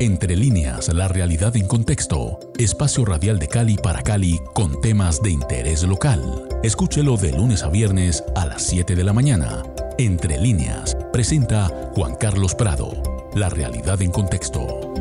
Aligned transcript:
Entre 0.00 0.36
líneas, 0.36 0.94
la 0.94 1.08
realidad 1.08 1.56
en 1.56 1.66
contexto. 1.66 2.38
Espacio 2.56 3.04
radial 3.04 3.40
de 3.40 3.48
Cali 3.48 3.76
para 3.76 4.00
Cali 4.00 4.40
con 4.54 4.80
temas 4.80 5.20
de 5.20 5.30
interés 5.30 5.82
local. 5.82 6.48
Escúchelo 6.62 7.16
de 7.16 7.32
lunes 7.32 7.64
a 7.64 7.68
viernes 7.68 8.22
a 8.36 8.46
las 8.46 8.62
7 8.62 8.94
de 8.94 9.02
la 9.02 9.12
mañana. 9.12 9.64
Entre 9.98 10.38
líneas, 10.38 10.96
presenta 11.12 11.90
Juan 11.96 12.14
Carlos 12.14 12.54
Prado. 12.54 12.92
La 13.34 13.48
realidad 13.48 14.00
en 14.00 14.12
contexto. 14.12 14.94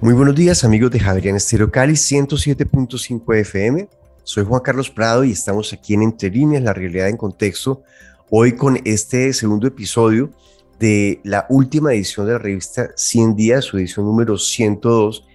Muy 0.00 0.14
buenos 0.14 0.36
días 0.36 0.62
amigos 0.62 0.92
de 0.92 1.00
Javier 1.00 1.34
Estero 1.34 1.68
Cali 1.72 1.94
107.5 1.94 3.36
FM. 3.40 3.88
Soy 4.22 4.44
Juan 4.44 4.62
Carlos 4.62 4.88
Prado 4.88 5.24
y 5.24 5.32
estamos 5.32 5.72
aquí 5.72 5.94
en 5.94 6.02
Entre 6.04 6.30
líneas, 6.30 6.62
la 6.62 6.72
realidad 6.72 7.08
en 7.08 7.16
contexto 7.16 7.82
hoy 8.30 8.52
con 8.52 8.78
este 8.84 9.32
segundo 9.32 9.66
episodio 9.66 10.30
de 10.78 11.20
la 11.24 11.46
última 11.48 11.92
edición 11.92 12.26
de 12.26 12.32
la 12.32 12.38
revista 12.38 12.90
100 12.96 13.34
días, 13.34 13.64
su 13.64 13.76
edición 13.76 14.06
número 14.06 14.38
102, 14.38 15.26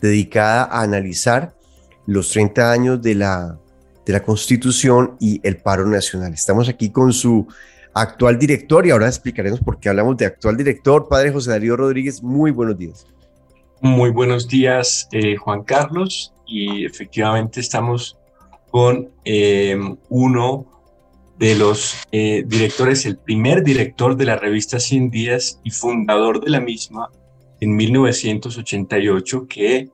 dedicada 0.00 0.64
a 0.64 0.82
analizar 0.82 1.54
los 2.06 2.30
30 2.30 2.70
años 2.70 3.02
de 3.02 3.14
la, 3.14 3.58
de 4.04 4.12
la 4.12 4.22
Constitución 4.22 5.16
y 5.18 5.40
el 5.42 5.56
paro 5.56 5.86
nacional. 5.86 6.34
Estamos 6.34 6.68
aquí 6.68 6.90
con 6.90 7.12
su 7.12 7.46
actual 7.94 8.38
director 8.38 8.86
y 8.86 8.90
ahora 8.90 9.06
explicaremos 9.06 9.60
por 9.60 9.80
qué 9.80 9.88
hablamos 9.88 10.16
de 10.18 10.26
actual 10.26 10.56
director, 10.56 11.08
padre 11.08 11.32
José 11.32 11.50
Darío 11.50 11.76
Rodríguez. 11.76 12.22
Muy 12.22 12.50
buenos 12.50 12.76
días. 12.76 13.06
Muy 13.80 14.10
buenos 14.10 14.46
días, 14.46 15.08
eh, 15.10 15.36
Juan 15.36 15.64
Carlos, 15.64 16.34
y 16.46 16.84
efectivamente 16.84 17.60
estamos 17.60 18.18
con 18.70 19.10
eh, 19.24 19.76
uno 20.08 20.66
de 21.42 21.56
los 21.56 21.96
eh, 22.12 22.44
directores, 22.46 23.04
el 23.04 23.18
primer 23.18 23.64
director 23.64 24.16
de 24.16 24.26
la 24.26 24.36
revista 24.36 24.78
100 24.78 25.10
días 25.10 25.60
y 25.64 25.72
fundador 25.72 26.40
de 26.40 26.50
la 26.50 26.60
misma 26.60 27.10
en 27.60 27.74
1988, 27.74 29.48
que 29.48 29.90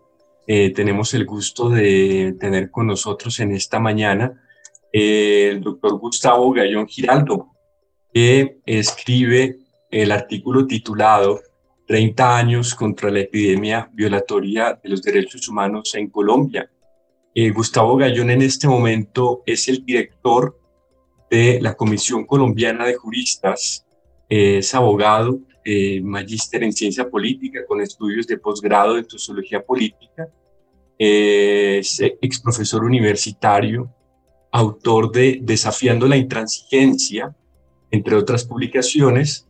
eh, 0.46 0.70
tenemos 0.74 1.14
el 1.14 1.24
gusto 1.24 1.70
de 1.70 2.36
tener 2.38 2.70
con 2.70 2.86
nosotros 2.86 3.40
en 3.40 3.52
esta 3.52 3.80
mañana, 3.80 4.42
eh, 4.92 5.48
el 5.52 5.62
doctor 5.62 5.98
Gustavo 5.98 6.52
Gallón 6.52 6.86
Giraldo, 6.86 7.48
que 8.12 8.58
escribe 8.66 9.56
el 9.90 10.12
artículo 10.12 10.66
titulado 10.66 11.40
30 11.86 12.36
años 12.36 12.74
contra 12.74 13.10
la 13.10 13.20
epidemia 13.20 13.88
violatoria 13.94 14.78
de 14.82 14.90
los 14.90 15.00
derechos 15.00 15.48
humanos 15.48 15.94
en 15.94 16.10
Colombia. 16.10 16.70
Gustavo 17.54 17.96
Gallón 17.96 18.30
en 18.30 18.42
este 18.42 18.66
momento 18.66 19.44
es 19.46 19.68
el 19.68 19.82
director 19.86 20.57
de 21.30 21.60
la 21.60 21.74
Comisión 21.74 22.24
Colombiana 22.24 22.86
de 22.86 22.94
Juristas, 22.94 23.84
es 24.28 24.74
abogado, 24.74 25.40
eh, 25.64 26.00
magíster 26.00 26.62
en 26.62 26.72
ciencia 26.72 27.08
política 27.08 27.60
con 27.66 27.80
estudios 27.80 28.26
de 28.26 28.38
posgrado 28.38 28.98
en 28.98 29.08
sociología 29.08 29.62
política, 29.62 30.28
es 30.98 32.00
ex 32.00 32.40
profesor 32.40 32.84
universitario, 32.84 33.92
autor 34.50 35.12
de 35.12 35.38
Desafiando 35.42 36.06
la 36.06 36.16
Intransigencia, 36.16 37.34
entre 37.90 38.16
otras 38.16 38.44
publicaciones, 38.44 39.46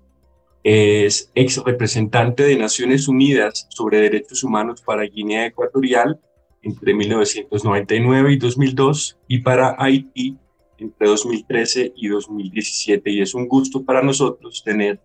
es 0.63 1.31
ex 1.35 1.63
representante 1.65 2.43
de 2.43 2.57
Naciones 2.57 3.09
Unidas 3.09 3.67
sobre 3.71 4.01
Derechos 4.01 4.45
Humanos 4.45 4.83
para 4.83 5.05
Guinea 5.05 5.47
Ecuatorial 5.47 6.21
entre 6.63 6.95
1999 6.95 8.33
y 8.33 8.37
2002 8.37 9.19
y 9.29 9.39
para 9.39 9.77
Haití 9.79 10.37
entre 10.79 11.09
2013 11.09 11.93
y 11.97 12.09
2017 12.09 13.11
y 13.11 13.21
es 13.23 13.35
un 13.35 13.49
gusto 13.49 13.85
para 13.85 14.03
nosotros 14.03 14.63
tener 14.65 15.01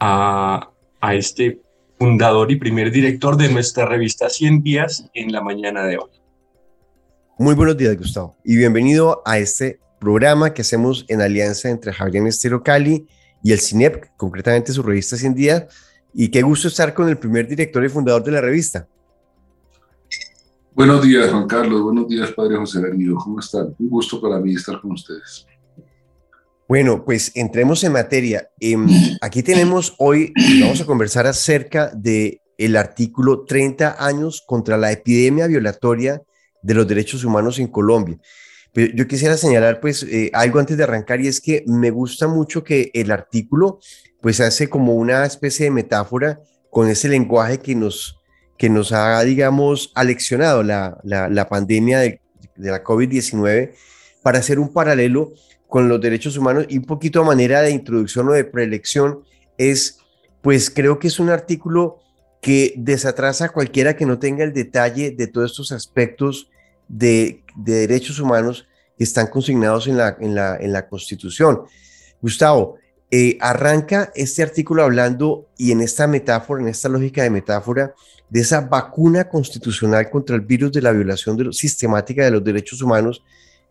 a, 0.00 0.70
a 1.00 1.14
este 1.14 1.60
fundador 1.98 2.50
y 2.50 2.56
primer 2.56 2.90
director 2.90 3.36
de 3.36 3.48
nuestra 3.48 3.86
revista 3.86 4.30
100 4.30 4.62
días 4.62 5.08
en 5.14 5.32
la 5.32 5.42
mañana 5.42 5.84
de 5.84 5.98
hoy. 5.98 6.10
Muy 7.38 7.54
buenos 7.54 7.76
días, 7.76 7.96
Gustavo, 7.96 8.36
y 8.44 8.56
bienvenido 8.56 9.22
a 9.24 9.38
este 9.38 9.78
programa 10.00 10.54
que 10.54 10.62
hacemos 10.62 11.04
en 11.08 11.20
alianza 11.20 11.68
entre 11.68 11.92
Javier 11.92 12.26
Estero 12.26 12.62
Cali 12.62 13.06
y 13.42 13.52
el 13.52 13.60
CINEP, 13.60 14.06
concretamente 14.16 14.72
su 14.72 14.82
revista 14.82 15.16
100 15.16 15.34
días. 15.34 15.64
Y 16.14 16.28
qué 16.28 16.42
gusto 16.42 16.68
estar 16.68 16.94
con 16.94 17.08
el 17.08 17.18
primer 17.18 17.46
director 17.46 17.84
y 17.84 17.88
fundador 17.88 18.24
de 18.24 18.32
la 18.32 18.40
revista. 18.40 18.88
Buenos 20.78 21.02
días, 21.02 21.28
Juan 21.32 21.48
Carlos. 21.48 21.82
Buenos 21.82 22.06
días, 22.06 22.30
Padre 22.30 22.56
José 22.56 22.80
Darío. 22.80 23.16
¿Cómo 23.16 23.40
están? 23.40 23.74
Un 23.80 23.90
gusto 23.90 24.20
para 24.20 24.38
mí 24.38 24.54
estar 24.54 24.80
con 24.80 24.92
ustedes. 24.92 25.44
Bueno, 26.68 27.04
pues 27.04 27.32
entremos 27.34 27.82
en 27.82 27.94
materia. 27.94 28.48
Em, 28.60 28.86
aquí 29.20 29.42
tenemos 29.42 29.96
hoy, 29.98 30.32
vamos 30.60 30.80
a 30.80 30.86
conversar 30.86 31.26
acerca 31.26 31.90
de 31.92 32.42
el 32.56 32.76
artículo 32.76 33.44
30 33.44 33.96
años 33.98 34.44
contra 34.46 34.76
la 34.76 34.92
epidemia 34.92 35.48
violatoria 35.48 36.22
de 36.62 36.74
los 36.74 36.86
derechos 36.86 37.24
humanos 37.24 37.58
en 37.58 37.66
Colombia. 37.66 38.16
Pero 38.72 38.94
yo 38.94 39.08
quisiera 39.08 39.36
señalar 39.36 39.80
pues 39.80 40.04
eh, 40.04 40.30
algo 40.32 40.60
antes 40.60 40.76
de 40.76 40.84
arrancar 40.84 41.20
y 41.20 41.26
es 41.26 41.40
que 41.40 41.64
me 41.66 41.90
gusta 41.90 42.28
mucho 42.28 42.62
que 42.62 42.92
el 42.94 43.10
artículo 43.10 43.80
pues 44.20 44.38
hace 44.38 44.68
como 44.68 44.94
una 44.94 45.26
especie 45.26 45.64
de 45.64 45.72
metáfora 45.72 46.40
con 46.70 46.86
ese 46.86 47.08
lenguaje 47.08 47.58
que 47.58 47.74
nos 47.74 48.17
que 48.58 48.68
nos 48.68 48.92
ha, 48.92 49.22
digamos, 49.22 49.92
aleccionado 49.94 50.62
la, 50.62 50.98
la, 51.04 51.48
pandemia 51.48 52.00
de, 52.00 52.20
de 52.56 52.70
la 52.70 52.82
COVID-19 52.82 53.72
para 54.22 54.40
hacer 54.40 54.58
un 54.58 54.72
paralelo 54.72 55.32
con 55.68 55.88
los 55.88 56.00
derechos 56.00 56.36
humanos 56.36 56.66
y 56.68 56.78
un 56.78 56.84
poquito 56.84 57.22
a 57.22 57.24
manera 57.24 57.62
de 57.62 57.70
introducción 57.70 58.28
o 58.28 58.32
de 58.32 58.44
preelección 58.44 59.22
es, 59.56 60.00
pues 60.42 60.70
creo 60.70 60.98
que 60.98 61.06
es 61.06 61.20
un 61.20 61.30
artículo 61.30 61.98
que 62.40 62.74
desatrasa 62.76 63.46
a 63.46 63.48
cualquiera 63.50 63.96
que 63.96 64.06
no 64.06 64.18
tenga 64.18 64.44
el 64.44 64.52
detalle 64.52 65.12
de 65.12 65.26
todos 65.28 65.52
estos 65.52 65.72
aspectos 65.72 66.50
de, 66.88 67.44
de 67.56 67.86
derechos 67.86 68.18
humanos 68.18 68.66
que 68.96 69.04
están 69.04 69.28
consignados 69.28 69.86
en 69.86 69.96
la, 69.96 70.16
en 70.20 70.34
la, 70.34 70.56
en 70.56 70.72
la 70.72 70.88
Constitución. 70.88 71.62
Gustavo, 72.20 72.76
eh, 73.10 73.38
arranca 73.40 74.12
este 74.14 74.42
artículo 74.42 74.82
hablando 74.82 75.48
y 75.56 75.72
en 75.72 75.80
esta 75.80 76.06
metáfora, 76.06 76.60
en 76.60 76.68
esta 76.68 76.88
lógica 76.88 77.22
de 77.22 77.30
metáfora, 77.30 77.94
de 78.30 78.40
esa 78.40 78.60
vacuna 78.60 79.28
constitucional 79.28 80.10
contra 80.10 80.36
el 80.36 80.42
virus 80.42 80.72
de 80.72 80.82
la 80.82 80.92
violación 80.92 81.52
sistemática 81.52 82.24
de 82.24 82.30
los 82.30 82.44
derechos 82.44 82.82
humanos 82.82 83.22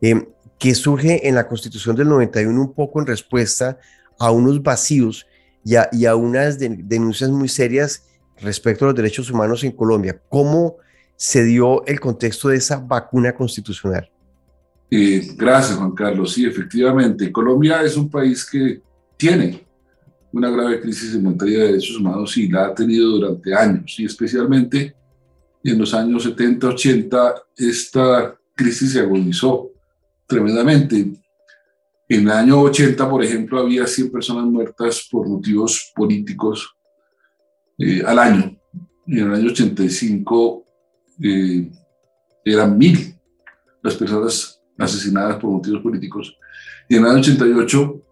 eh, 0.02 0.28
que 0.58 0.74
surge 0.74 1.28
en 1.28 1.36
la 1.36 1.48
Constitución 1.48 1.96
del 1.96 2.10
91 2.10 2.60
un 2.60 2.74
poco 2.74 3.00
en 3.00 3.08
respuesta 3.08 3.78
a 4.20 4.32
unos 4.32 4.62
vacíos 4.62 5.28
y 5.64 6.06
a, 6.06 6.16
unas 6.16 6.58
denuncias 6.58 7.30
muy 7.30 7.50
serias 7.50 8.04
respecto 8.40 8.86
a 8.86 8.88
los 8.88 8.96
derechos 8.96 9.30
humanos 9.30 9.64
en 9.64 9.74
Colombia. 9.74 10.20
¿Cómo 10.30 10.78
se 11.16 11.44
dio 11.44 11.86
el 11.86 12.00
contexto 12.00 12.48
de 12.48 12.58
esa 12.58 12.78
vacuna 12.78 13.36
constitucional? 13.36 14.10
Eh, 14.90 15.28
gracias, 15.36 15.78
Juan 15.78 15.92
Carlos. 15.92 16.34
Sí, 16.34 16.46
efectivamente, 16.46 17.32
Colombia 17.32 17.82
es 17.82 17.98
un 17.98 18.10
país 18.10 18.46
que 18.46 18.82
tiene 19.18 19.67
una 20.32 20.50
grave 20.50 20.80
crisis 20.82 21.16
en 21.16 21.24
materia 21.24 21.60
de 21.60 21.68
derechos 21.68 21.98
humanos 21.98 22.38
y 22.38 22.50
la 22.50 22.68
ha 22.68 22.74
tenido 22.74 23.10
durante 23.12 23.54
años 23.54 23.96
y 24.00 24.06
especialmente 24.06 24.96
en 25.64 25.78
los 25.78 25.94
años 25.94 26.24
70, 26.24 26.68
80 26.68 27.36
esta 27.58 28.38
crisis 28.56 28.94
se 28.94 29.00
agudizó 29.00 29.72
tremendamente. 30.26 31.14
En 32.10 32.22
el 32.22 32.30
año 32.30 32.62
80, 32.62 33.10
por 33.10 33.24
ejemplo, 33.24 33.60
había 33.60 33.86
100 33.86 34.12
personas 34.12 34.46
muertas 34.46 35.08
por 35.12 35.28
motivos 35.28 35.92
políticos 35.96 36.74
eh, 37.78 38.02
al 38.06 38.20
año. 38.20 38.58
En 39.08 39.18
el 39.20 39.34
año 39.34 39.48
85 39.48 40.64
eh, 41.22 41.70
eran 42.46 42.78
mil 42.78 43.16
las 43.84 43.96
personas 43.96 44.62
asesinadas 44.78 45.38
por 45.38 45.52
motivos 45.52 45.82
políticos. 45.82 46.38
Y 46.88 46.96
en 46.96 47.04
el 47.04 47.12
año 47.12 47.20
88 47.20 48.07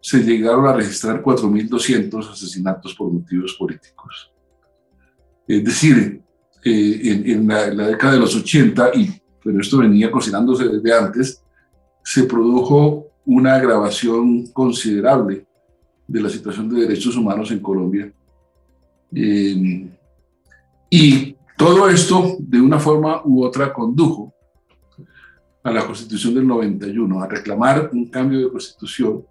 se 0.00 0.18
llegaron 0.22 0.66
a 0.66 0.72
registrar 0.72 1.22
4.200 1.22 2.30
asesinatos 2.30 2.94
por 2.94 3.12
motivos 3.12 3.54
políticos. 3.54 4.32
Es 5.46 5.64
decir, 5.64 6.22
eh, 6.64 7.22
en, 7.26 7.46
la, 7.46 7.70
década 7.70 8.14
de 8.14 8.20
los 8.20 8.34
80, 8.34 8.90
y, 8.94 9.20
pero 9.42 9.60
esto 9.60 9.78
venía 9.78 10.10
cocinándose 10.10 10.64
desde 10.68 10.96
antes, 10.96 11.42
se 12.02 12.24
produjo 12.24 13.06
una 13.26 13.54
agravación 13.56 14.46
considerable 14.48 15.46
de 16.06 16.20
la 16.20 16.30
situación 16.30 16.68
de 16.68 16.80
derechos 16.80 17.16
humanos 17.16 17.50
en 17.50 17.60
Colombia. 17.60 18.12
Eh, 19.14 19.88
y 20.88 21.36
todo 21.56 21.88
esto, 21.88 22.36
de 22.38 22.60
una 22.60 22.78
forma 22.78 23.22
u 23.24 23.44
otra, 23.44 23.72
condujo 23.72 24.32
a 25.62 25.70
la 25.70 25.86
Constitución 25.86 26.34
del 26.34 26.46
91, 26.46 27.22
a 27.22 27.26
reclamar 27.28 27.90
un 27.92 28.06
cambio 28.06 28.38
de 28.40 28.50
constitución 28.50 29.24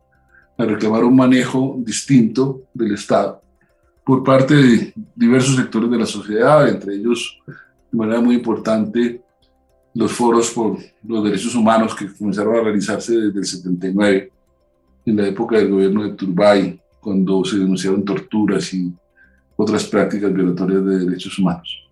a 0.60 0.66
reclamar 0.66 1.06
un 1.06 1.16
manejo 1.16 1.78
distinto 1.80 2.64
del 2.74 2.94
Estado 2.94 3.42
por 4.04 4.24
parte 4.24 4.56
de 4.56 4.94
diversos 5.16 5.56
sectores 5.56 5.90
de 5.90 5.98
la 5.98 6.06
sociedad, 6.06 6.68
entre 6.68 6.96
ellos, 6.96 7.40
de 7.92 7.98
manera 7.98 8.20
muy 8.20 8.36
importante, 8.36 9.22
los 9.94 10.12
foros 10.12 10.52
por 10.52 10.78
los 11.08 11.24
derechos 11.24 11.56
humanos 11.56 11.96
que 11.96 12.12
comenzaron 12.14 12.56
a 12.58 12.62
realizarse 12.62 13.16
desde 13.16 13.40
el 13.40 13.46
79 13.46 14.32
en 15.06 15.16
la 15.16 15.28
época 15.28 15.58
del 15.58 15.70
gobierno 15.70 16.04
de 16.04 16.14
Turbay, 16.14 16.82
cuando 17.00 17.46
se 17.46 17.60
denunciaron 17.60 18.04
torturas 18.04 18.74
y 18.74 18.92
otras 19.56 19.86
prácticas 19.86 20.34
violatorias 20.34 20.84
de 20.84 21.06
derechos 21.06 21.40
humanos. 21.40 21.88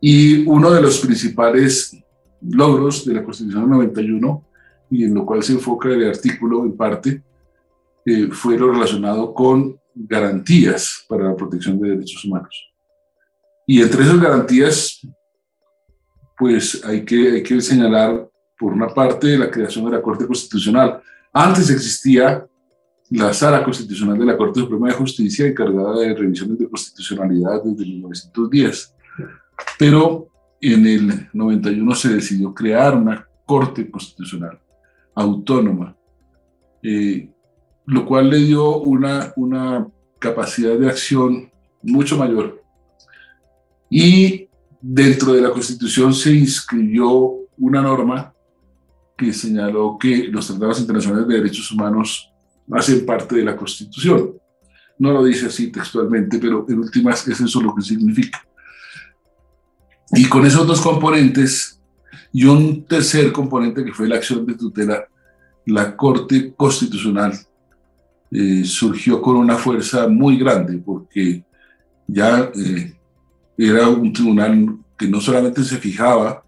Y 0.00 0.46
uno 0.46 0.70
de 0.70 0.80
los 0.80 1.00
principales 1.00 1.94
logros 2.40 3.04
de 3.04 3.14
la 3.14 3.24
Constitución 3.24 3.62
del 3.62 3.70
91, 3.70 4.44
y 4.92 5.04
en 5.04 5.14
lo 5.14 5.26
cual 5.26 5.42
se 5.42 5.52
enfoca 5.52 5.88
el 5.88 6.08
artículo 6.08 6.64
en 6.64 6.76
parte, 6.76 7.22
eh, 8.10 8.28
fue 8.32 8.58
lo 8.58 8.72
relacionado 8.72 9.32
con 9.32 9.78
garantías 9.94 11.04
para 11.08 11.28
la 11.28 11.36
protección 11.36 11.78
de 11.78 11.90
derechos 11.90 12.24
humanos. 12.24 12.68
Y 13.66 13.80
entre 13.80 14.02
esas 14.02 14.20
garantías, 14.20 15.06
pues 16.36 16.84
hay 16.84 17.04
que, 17.04 17.32
hay 17.32 17.42
que 17.42 17.60
señalar, 17.60 18.28
por 18.58 18.72
una 18.72 18.88
parte, 18.88 19.38
la 19.38 19.50
creación 19.50 19.84
de 19.84 19.92
la 19.92 20.02
Corte 20.02 20.26
Constitucional. 20.26 21.00
Antes 21.32 21.70
existía 21.70 22.44
la 23.10 23.32
Sala 23.32 23.62
Constitucional 23.62 24.18
de 24.18 24.24
la 24.24 24.36
Corte 24.36 24.58
Suprema 24.58 24.88
de 24.88 24.94
Justicia, 24.94 25.46
encargada 25.46 26.00
de 26.00 26.14
revisiones 26.14 26.58
de 26.58 26.68
constitucionalidad 26.68 27.62
desde 27.62 27.84
1910. 27.84 28.94
Pero 29.78 30.28
en 30.60 30.86
el 30.86 31.28
91 31.32 31.94
se 31.94 32.08
decidió 32.08 32.52
crear 32.52 32.96
una 32.96 33.26
Corte 33.46 33.88
Constitucional 33.88 34.58
autónoma, 35.14 35.96
eh, 36.82 37.30
lo 37.86 38.06
cual 38.06 38.30
le 38.30 38.38
dio 38.38 38.78
una, 38.78 39.32
una 39.36 39.86
capacidad 40.18 40.78
de 40.78 40.88
acción 40.88 41.50
mucho 41.82 42.16
mayor. 42.16 42.62
Y 43.88 44.48
dentro 44.80 45.32
de 45.32 45.40
la 45.40 45.50
Constitución 45.50 46.14
se 46.14 46.32
inscribió 46.32 47.36
una 47.58 47.82
norma 47.82 48.32
que 49.16 49.32
señaló 49.32 49.98
que 49.98 50.28
los 50.28 50.46
tratados 50.46 50.80
internacionales 50.80 51.28
de 51.28 51.34
derechos 51.34 51.70
humanos 51.72 52.32
hacen 52.72 53.04
parte 53.04 53.36
de 53.36 53.44
la 53.44 53.56
Constitución. 53.56 54.34
No 54.98 55.12
lo 55.12 55.24
dice 55.24 55.46
así 55.46 55.72
textualmente, 55.72 56.38
pero 56.38 56.64
en 56.68 56.78
últimas 56.78 57.26
es 57.26 57.40
eso 57.40 57.60
lo 57.60 57.74
que 57.74 57.82
significa. 57.82 58.46
Y 60.12 60.28
con 60.28 60.46
esos 60.46 60.66
dos 60.66 60.80
componentes 60.80 61.80
y 62.32 62.44
un 62.44 62.84
tercer 62.84 63.32
componente 63.32 63.84
que 63.84 63.92
fue 63.92 64.08
la 64.08 64.16
acción 64.16 64.46
de 64.46 64.54
tutela, 64.54 65.04
la 65.66 65.96
Corte 65.96 66.54
Constitucional 66.56 67.32
eh, 68.32 68.64
surgió 68.64 69.20
con 69.20 69.36
una 69.36 69.56
fuerza 69.56 70.06
muy 70.06 70.38
grande 70.38 70.78
porque 70.78 71.44
ya 72.06 72.50
eh, 72.54 72.94
era 73.58 73.88
un 73.88 74.12
tribunal 74.12 74.78
que 74.96 75.08
no 75.08 75.20
solamente 75.20 75.64
se 75.64 75.78
fijaba 75.78 76.44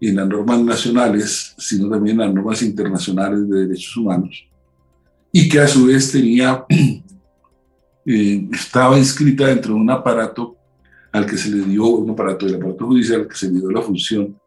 en 0.00 0.16
las 0.16 0.26
normas 0.26 0.60
nacionales, 0.62 1.54
sino 1.58 1.90
también 1.90 2.18
en 2.18 2.26
las 2.26 2.34
normas 2.34 2.62
internacionales 2.62 3.48
de 3.48 3.66
derechos 3.66 3.96
humanos, 3.96 4.48
y 5.30 5.48
que 5.48 5.60
a 5.60 5.68
su 5.68 5.86
vez 5.86 6.10
tenía, 6.10 6.64
eh, 8.06 8.48
estaba 8.52 8.96
inscrita 8.96 9.46
dentro 9.46 9.74
de 9.74 9.80
un 9.80 9.90
aparato 9.90 10.56
al 11.12 11.26
que 11.26 11.36
se 11.36 11.50
le 11.50 11.64
dio, 11.64 11.86
un 11.86 12.10
aparato 12.10 12.46
del 12.46 12.54
aparato 12.54 12.86
judicial, 12.86 13.22
al 13.22 13.28
que 13.28 13.36
se 13.36 13.50
le 13.50 13.58
dio 13.58 13.70
la 13.70 13.82
función 13.82 14.40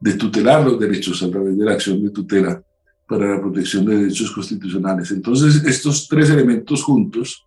de 0.00 0.14
tutelar 0.14 0.64
los 0.64 0.80
derechos 0.80 1.22
a 1.22 1.30
través 1.30 1.56
de 1.56 1.64
la 1.64 1.72
acción 1.72 2.02
de 2.02 2.10
tutela 2.10 2.62
para 3.08 3.34
la 3.34 3.40
protección 3.40 3.86
de 3.86 3.96
derechos 3.96 4.30
constitucionales. 4.30 5.10
Entonces, 5.10 5.64
estos 5.64 6.06
tres 6.06 6.28
elementos 6.28 6.82
juntos 6.82 7.46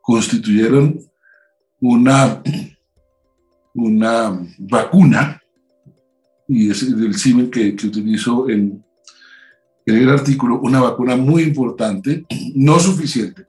constituyeron 0.00 0.98
una, 1.80 2.42
una 3.74 4.46
vacuna, 4.58 5.40
y 6.48 6.70
es 6.70 6.82
el 6.82 7.14
símil 7.14 7.48
que, 7.50 7.74
que 7.76 7.86
utilizo 7.86 8.48
en, 8.50 8.84
en 9.86 9.96
el 9.96 10.08
artículo, 10.10 10.60
una 10.60 10.80
vacuna 10.80 11.16
muy 11.16 11.44
importante, 11.44 12.26
no 12.54 12.78
suficiente, 12.80 13.46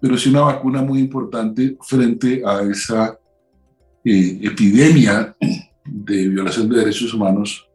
pero 0.00 0.16
sí 0.16 0.30
una 0.30 0.42
vacuna 0.42 0.80
muy 0.80 1.00
importante 1.00 1.76
frente 1.82 2.42
a 2.46 2.62
esa 2.62 3.18
eh, 4.04 4.38
epidemia 4.42 5.36
de 5.84 6.28
violación 6.28 6.68
de 6.68 6.78
derechos 6.78 7.12
humanos 7.12 7.69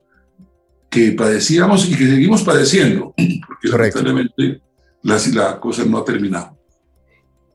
que 0.96 1.12
padecíamos 1.12 1.90
y 1.90 1.96
que 1.96 2.08
seguimos 2.08 2.42
padeciendo, 2.42 3.14
porque 3.16 3.68
lamentablemente 3.70 4.62
la, 5.04 5.20
la 5.34 5.60
cosa 5.60 5.84
no 5.84 5.98
ha 5.98 6.06
terminado. 6.06 6.58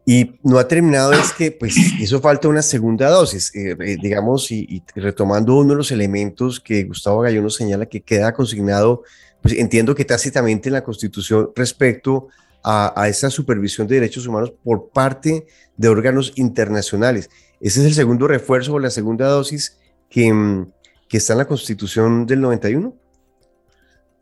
Y 0.04 0.38
no 0.42 0.58
ha 0.58 0.68
terminado 0.68 1.12
es 1.12 1.32
que 1.32 1.52
pues 1.52 1.76
hizo 1.76 2.20
falta 2.20 2.48
una 2.48 2.62
segunda 2.62 3.08
dosis, 3.08 3.54
eh, 3.54 3.76
eh, 3.80 3.96
digamos, 4.02 4.50
y, 4.50 4.82
retomando 4.94 5.56
uno 5.56 5.70
de 5.70 5.76
los 5.76 5.90
elementos 5.90 6.60
que 6.60 6.84
Gustavo 6.84 7.20
Gallo 7.20 7.40
nos 7.40 7.54
señala 7.54 7.86
que 7.86 8.02
queda 8.02 8.32
consignado 8.32 9.02
pues 9.42 9.54
entiendo 9.56 9.94
que 9.94 10.04
tácitamente 10.04 10.68
en 10.68 10.74
la 10.74 10.84
Constitución 10.84 11.50
respecto 11.56 12.28
a, 12.62 13.08
esa 13.08 13.30
supervisión 13.30 13.86
de 13.86 13.94
derechos 13.94 14.26
humanos 14.26 14.52
por 14.62 14.90
parte 14.90 15.46
de 15.78 15.88
órganos 15.88 16.34
internacionales. 16.36 17.30
Ese 17.58 17.80
es 17.80 17.86
el 17.86 17.94
segundo 17.94 18.28
refuerzo 18.28 18.74
o 18.74 18.78
la 18.78 18.90
segunda 18.90 19.28
dosis 19.28 19.78
que, 20.10 20.30
mm, 20.30 20.70
que 21.08 21.16
está 21.16 21.32
en 21.32 21.38
la 21.38 21.46
Constitución 21.46 22.26
del 22.26 22.42
91. 22.42 22.94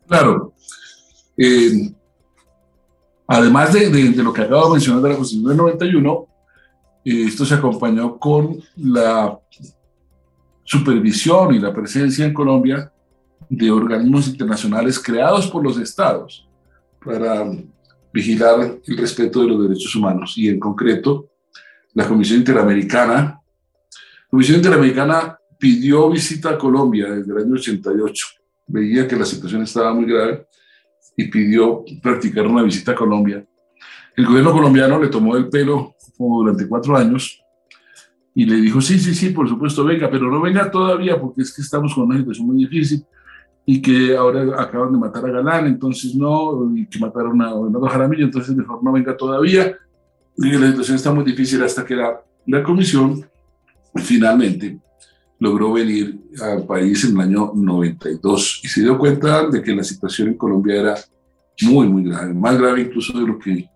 Claro. 0.09 0.53
Eh, 1.37 1.93
además 3.27 3.71
de, 3.71 4.11
lo 4.15 4.33
que 4.33 4.41
acabo 4.41 4.65
de 4.65 4.71
mencionar 4.73 5.03
de 5.03 5.09
la 5.09 5.15
Constitución 5.15 5.49
del 5.49 5.57
91, 5.57 6.27
eh, 7.05 7.23
esto 7.27 7.45
se 7.45 7.53
acompañó 7.53 8.17
con 8.17 8.59
la 8.75 9.39
supervisión 10.63 11.53
y 11.53 11.59
la 11.59 11.71
presencia 11.71 12.25
en 12.25 12.33
Colombia 12.33 12.91
de 13.47 13.69
organismos 13.69 14.27
internacionales 14.27 14.99
creados 14.99 15.47
por 15.47 15.63
los 15.63 15.77
estados 15.77 16.47
para 17.03 17.47
vigilar 18.11 18.79
el 18.83 18.97
respeto 18.97 19.41
de 19.41 19.47
los 19.47 19.61
derechos 19.61 19.95
humanos 19.95 20.33
y 20.37 20.49
en 20.49 20.59
concreto 20.59 21.29
la 21.93 22.07
Comisión 22.07 22.39
Interamericana. 22.39 23.13
La 23.13 24.29
Comisión 24.29 24.57
Interamericana 24.57 25.37
pidió 25.59 26.09
visita 26.09 26.49
a 26.49 26.57
Colombia 26.57 27.11
desde 27.11 27.31
el 27.31 27.45
año 27.45 27.53
88, 27.53 28.38
veía 28.69 29.07
que 29.07 29.15
la 29.15 29.25
situación 29.25 29.63
estaba 29.63 29.93
muy 29.93 30.05
grave 30.05 30.45
y 31.17 31.27
pidió 31.27 31.83
practicar 32.01 32.47
una 32.47 32.63
visita 32.63 32.93
a 32.93 32.95
Colombia. 32.95 33.45
El 34.15 34.25
gobierno 34.25 34.51
colombiano 34.53 35.01
le 35.01 35.09
tomó 35.09 35.35
el 35.35 35.49
pelo 35.49 35.95
como 36.17 36.39
durante 36.39 36.67
cuatro 36.67 36.95
años 36.95 37.41
y 38.33 38.45
le 38.45 38.55
dijo, 38.57 38.79
sí, 38.79 38.99
sí, 38.99 39.13
sí, 39.13 39.29
por 39.31 39.49
supuesto, 39.49 39.83
venga, 39.83 40.09
pero 40.09 40.29
no 40.29 40.39
venga 40.39 40.69
todavía 40.69 41.19
porque 41.19 41.41
es 41.41 41.53
que 41.53 41.61
estamos 41.61 41.93
con 41.93 42.05
una 42.05 42.17
situación 42.17 42.47
muy 42.47 42.57
difícil 42.57 43.03
y 43.65 43.81
que 43.81 44.15
ahora 44.15 44.61
acaban 44.61 44.91
de 44.91 44.97
matar 44.97 45.25
a 45.25 45.31
Galán, 45.31 45.67
entonces 45.67 46.15
no, 46.15 46.71
y 46.75 46.87
que 46.87 46.99
mataron 46.99 47.41
a 47.41 47.53
Bernardo 47.53 47.87
Jaramillo, 47.87 48.25
entonces 48.25 48.55
mejor 48.55 48.83
no 48.83 48.91
venga 48.91 49.15
todavía. 49.15 49.77
Y 50.37 50.51
la 50.53 50.67
situación 50.67 50.95
está 50.95 51.13
muy 51.13 51.23
difícil 51.23 51.61
hasta 51.63 51.85
que 51.85 51.95
la, 51.95 52.19
la 52.47 52.63
comisión 52.63 53.25
finalmente 53.95 54.79
logró 55.39 55.73
venir 55.73 56.19
al 56.41 56.65
país 56.65 57.03
en 57.05 57.11
el 57.11 57.21
año 57.21 57.51
92 57.55 58.61
y 58.63 58.67
se 58.67 58.81
dio 58.81 58.97
cuenta 58.97 59.47
de 59.47 59.61
que 59.61 59.73
la 59.73 59.83
situación 59.83 60.29
en 60.29 60.37
Colombia 60.37 60.81
era 60.81 60.95
muy, 61.61 61.87
muy 61.87 62.03
grave, 62.03 62.33
más 62.33 62.57
grave 62.57 62.81
incluso 62.81 63.17
de 63.17 63.27
lo 63.27 63.39
que 63.39 63.69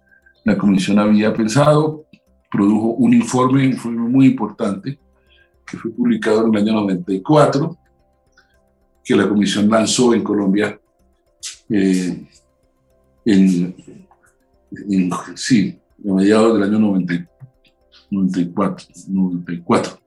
la 0.46 0.58
comisión 0.58 1.00
había 1.00 1.34
pensado. 1.34 2.06
Produjo 2.52 2.88
un 2.94 3.14
informe, 3.14 3.66
un 3.66 3.74
informe 3.74 4.10
muy 4.10 4.28
importante 4.28 5.00
que 5.66 5.78
fue 5.78 5.92
publicado 5.92 6.46
en 6.46 6.54
el 6.54 6.62
año 6.62 6.74
94 6.74 7.78
que 9.04 9.16
la 9.16 9.28
Comisión 9.28 9.70
lanzó 9.70 10.14
en 10.14 10.24
Colombia 10.24 10.80
eh, 11.70 12.26
en, 13.26 13.76
sí, 15.36 15.78
a 16.08 16.14
mediados 16.14 16.54
del 16.54 16.64
año 16.64 16.80
94. 18.12 18.88
94. 19.08 20.03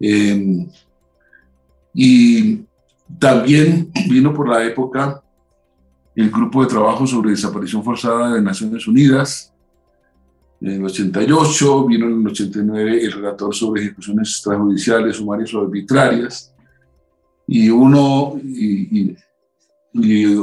Eh, 0.00 0.66
y 1.94 2.60
también 3.18 3.90
vino 4.08 4.32
por 4.32 4.48
la 4.48 4.64
época 4.64 5.22
el 6.14 6.30
grupo 6.30 6.62
de 6.62 6.68
trabajo 6.68 7.06
sobre 7.06 7.30
desaparición 7.30 7.84
forzada 7.84 8.34
de 8.34 8.42
Naciones 8.42 8.86
Unidas. 8.86 9.52
En 10.60 10.72
el 10.72 10.84
88 10.84 11.86
vino 11.86 12.06
en 12.06 12.20
el 12.20 12.26
89 12.26 13.04
el 13.04 13.12
relator 13.12 13.54
sobre 13.54 13.82
ejecuciones 13.82 14.28
extrajudiciales, 14.30 15.16
sumarias 15.16 15.54
o 15.54 15.62
arbitrarias 15.62 16.52
y 17.46 17.68
uno 17.68 18.38
y, 18.44 19.16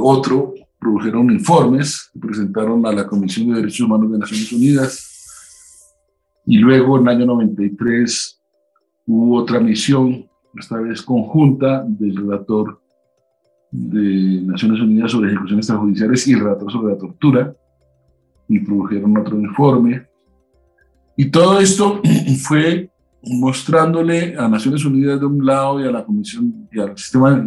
otro 0.02 0.54
produjeron 0.78 1.32
informes 1.32 2.10
que 2.12 2.20
presentaron 2.20 2.86
a 2.86 2.92
la 2.92 3.08
Comisión 3.08 3.48
de 3.48 3.56
Derechos 3.56 3.80
Humanos 3.80 4.12
de 4.12 4.18
Naciones 4.18 4.52
Unidas. 4.52 5.96
Y 6.46 6.58
luego, 6.58 6.98
en 6.98 7.04
el 7.04 7.16
año 7.16 7.26
93, 7.28 8.37
hubo 9.08 9.38
otra 9.38 9.60
misión, 9.60 10.30
esta 10.56 10.78
vez 10.78 11.02
conjunta, 11.02 11.84
del 11.88 12.16
relator 12.16 12.80
de 13.72 14.42
Naciones 14.44 14.82
Unidas 14.82 15.12
sobre 15.12 15.30
ejecuciones 15.30 15.66
extrajudiciales 15.66 16.28
y 16.28 16.34
el 16.34 16.40
relator 16.42 16.72
sobre 16.72 16.94
la 16.94 17.00
tortura, 17.00 17.56
y 18.50 18.60
produjeron 18.60 19.18
otro 19.18 19.40
informe. 19.40 20.08
Y 21.16 21.30
todo 21.32 21.60
esto 21.60 22.02
fue 22.44 22.90
mostrándole 23.24 24.36
a 24.38 24.48
Naciones 24.48 24.86
Unidas 24.86 25.20
de 25.20 25.26
un 25.26 25.46
lado 25.46 25.82
y 25.82 25.88
a 25.88 25.92
la 25.92 26.06
Comisión 26.06 26.68
y 26.72 26.80
al 26.80 26.98
Sistema 26.98 27.46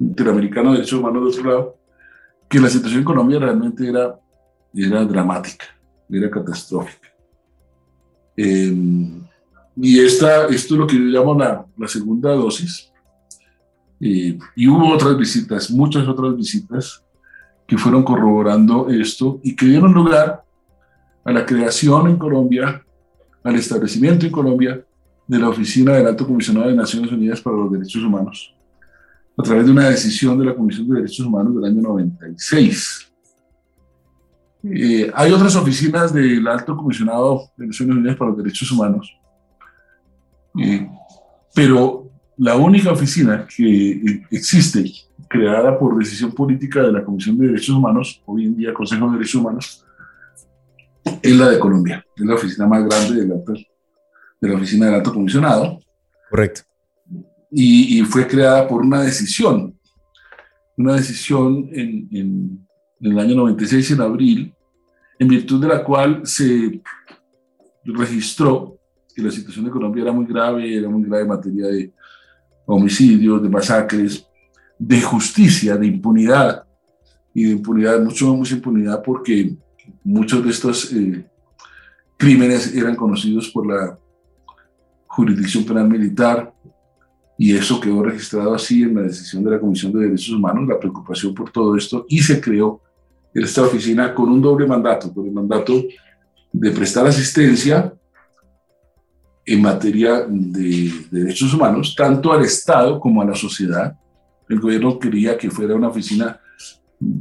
Interamericano 0.00 0.70
de 0.70 0.78
Derechos 0.78 0.98
Humanos 0.98 1.22
de 1.22 1.40
otro 1.40 1.50
lado, 1.50 1.76
que 2.48 2.60
la 2.60 2.68
situación 2.68 3.00
en 3.00 3.04
Colombia 3.04 3.38
realmente 3.38 3.88
era, 3.88 4.18
era 4.74 5.04
dramática, 5.04 5.66
era 6.08 6.30
catastrófica. 6.30 7.08
Em, 8.36 9.25
y 9.76 10.00
esta, 10.00 10.46
esto 10.46 10.74
es 10.74 10.80
lo 10.80 10.86
que 10.86 10.96
yo 10.96 11.02
llamo 11.02 11.38
la, 11.38 11.66
la 11.76 11.88
segunda 11.88 12.32
dosis. 12.32 12.90
Eh, 14.00 14.38
y 14.54 14.68
hubo 14.68 14.92
otras 14.92 15.16
visitas, 15.16 15.70
muchas 15.70 16.06
otras 16.08 16.36
visitas 16.36 17.02
que 17.66 17.76
fueron 17.76 18.02
corroborando 18.02 18.88
esto 18.88 19.40
y 19.42 19.54
que 19.54 19.66
dieron 19.66 19.92
lugar 19.92 20.44
a 21.24 21.32
la 21.32 21.44
creación 21.44 22.08
en 22.08 22.16
Colombia, 22.16 22.82
al 23.42 23.56
establecimiento 23.56 24.26
en 24.26 24.32
Colombia 24.32 24.84
de 25.26 25.38
la 25.38 25.48
Oficina 25.48 25.92
del 25.92 26.06
Alto 26.06 26.26
Comisionado 26.26 26.68
de 26.68 26.76
Naciones 26.76 27.10
Unidas 27.10 27.40
para 27.40 27.56
los 27.56 27.72
Derechos 27.72 28.02
Humanos, 28.02 28.54
a 29.36 29.42
través 29.42 29.66
de 29.66 29.72
una 29.72 29.90
decisión 29.90 30.38
de 30.38 30.44
la 30.44 30.54
Comisión 30.54 30.88
de 30.88 30.96
Derechos 30.96 31.26
Humanos 31.26 31.54
del 31.54 31.64
año 31.64 31.82
96. 31.82 33.12
Eh, 34.62 35.10
hay 35.14 35.32
otras 35.32 35.54
oficinas 35.56 36.12
del 36.12 36.46
Alto 36.46 36.76
Comisionado 36.76 37.50
de 37.56 37.66
Naciones 37.66 37.96
Unidas 37.96 38.16
para 38.16 38.30
los 38.30 38.38
Derechos 38.38 38.70
Humanos, 38.70 39.16
eh, 40.58 40.88
pero 41.54 42.10
la 42.38 42.56
única 42.56 42.92
oficina 42.92 43.46
que 43.46 44.22
existe, 44.30 44.84
creada 45.28 45.78
por 45.78 45.98
decisión 45.98 46.32
política 46.32 46.82
de 46.82 46.92
la 46.92 47.04
Comisión 47.04 47.38
de 47.38 47.46
Derechos 47.46 47.74
Humanos, 47.74 48.22
hoy 48.26 48.44
en 48.44 48.56
día 48.56 48.74
Consejo 48.74 49.06
de 49.06 49.12
Derechos 49.12 49.40
Humanos, 49.40 49.84
es 51.22 51.36
la 51.36 51.50
de 51.50 51.58
Colombia, 51.58 52.04
es 52.16 52.24
la 52.24 52.34
oficina 52.34 52.66
más 52.66 52.84
grande 52.84 53.22
de 53.22 53.28
la, 53.28 53.36
de 54.40 54.48
la 54.48 54.54
oficina 54.54 54.86
del 54.86 54.94
alto 54.96 55.12
comisionado. 55.12 55.78
Correcto. 56.30 56.62
Y, 57.50 57.98
y, 57.98 58.02
fue 58.02 58.26
creada 58.26 58.66
por 58.66 58.82
una 58.82 59.02
decisión, 59.02 59.78
una 60.76 60.96
decisión 60.96 61.68
en, 61.72 62.08
en, 62.10 62.66
en, 63.00 63.12
el 63.12 63.18
año 63.18 63.36
96, 63.36 63.92
en 63.92 64.00
abril, 64.00 64.54
en 65.18 65.28
virtud 65.28 65.60
de 65.62 65.68
la 65.68 65.82
cual 65.82 66.26
se 66.26 66.82
registró 67.84 68.75
que 69.16 69.22
la 69.22 69.30
situación 69.30 69.64
de 69.64 69.70
Colombia 69.70 70.02
era 70.02 70.12
muy 70.12 70.26
grave, 70.26 70.76
era 70.76 70.90
muy 70.90 71.02
grave 71.02 71.22
en 71.22 71.28
materia 71.28 71.66
de 71.68 71.90
homicidios, 72.66 73.42
de 73.42 73.48
masacres, 73.48 74.26
de 74.78 75.00
justicia, 75.00 75.74
de 75.78 75.86
impunidad, 75.86 76.66
y 77.32 77.44
de 77.44 77.52
impunidad, 77.52 77.98
mucho 78.02 78.36
más 78.36 78.50
impunidad 78.50 79.02
porque 79.02 79.56
muchos 80.04 80.44
de 80.44 80.50
estos 80.50 80.92
eh, 80.92 81.24
crímenes 82.18 82.74
eran 82.74 82.94
conocidos 82.94 83.48
por 83.50 83.66
la 83.66 83.98
jurisdicción 85.06 85.64
penal 85.64 85.88
militar 85.88 86.52
y 87.38 87.54
eso 87.54 87.80
quedó 87.80 88.02
registrado 88.02 88.54
así 88.54 88.82
en 88.82 88.96
la 88.96 89.02
decisión 89.02 89.44
de 89.44 89.50
la 89.50 89.60
Comisión 89.60 89.92
de 89.92 90.00
Derechos 90.00 90.34
Humanos, 90.34 90.68
la 90.68 90.78
preocupación 90.78 91.34
por 91.34 91.50
todo 91.50 91.74
esto 91.76 92.04
y 92.08 92.18
se 92.18 92.38
creó 92.38 92.82
esta 93.32 93.62
oficina 93.62 94.14
con 94.14 94.28
un 94.30 94.42
doble 94.42 94.66
mandato, 94.66 95.12
con 95.12 95.26
el 95.26 95.32
mandato 95.32 95.84
de 96.52 96.70
prestar 96.70 97.06
asistencia 97.06 97.94
en 99.46 99.62
materia 99.62 100.26
de, 100.28 100.90
de 101.10 101.20
derechos 101.20 101.54
humanos, 101.54 101.94
tanto 101.96 102.32
al 102.32 102.42
Estado 102.42 102.98
como 102.98 103.22
a 103.22 103.24
la 103.24 103.34
sociedad. 103.34 103.96
El 104.48 104.58
gobierno 104.58 104.98
quería 104.98 105.38
que 105.38 105.50
fuera 105.50 105.76
una 105.76 105.88
oficina 105.88 106.40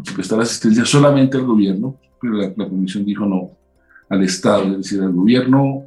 que 0.04 0.12
prestara 0.12 0.42
asistencia 0.42 0.86
solamente 0.86 1.38
al 1.38 1.46
gobierno, 1.46 2.00
pero 2.20 2.34
la, 2.34 2.52
la, 2.56 2.68
comisión 2.68 3.06
dijo 3.06 3.26
no 3.26 3.52
al 4.10 4.24
Estado, 4.24 4.64
es 4.72 4.78
decir, 4.78 5.02
al 5.02 5.14
gobierno, 5.14 5.86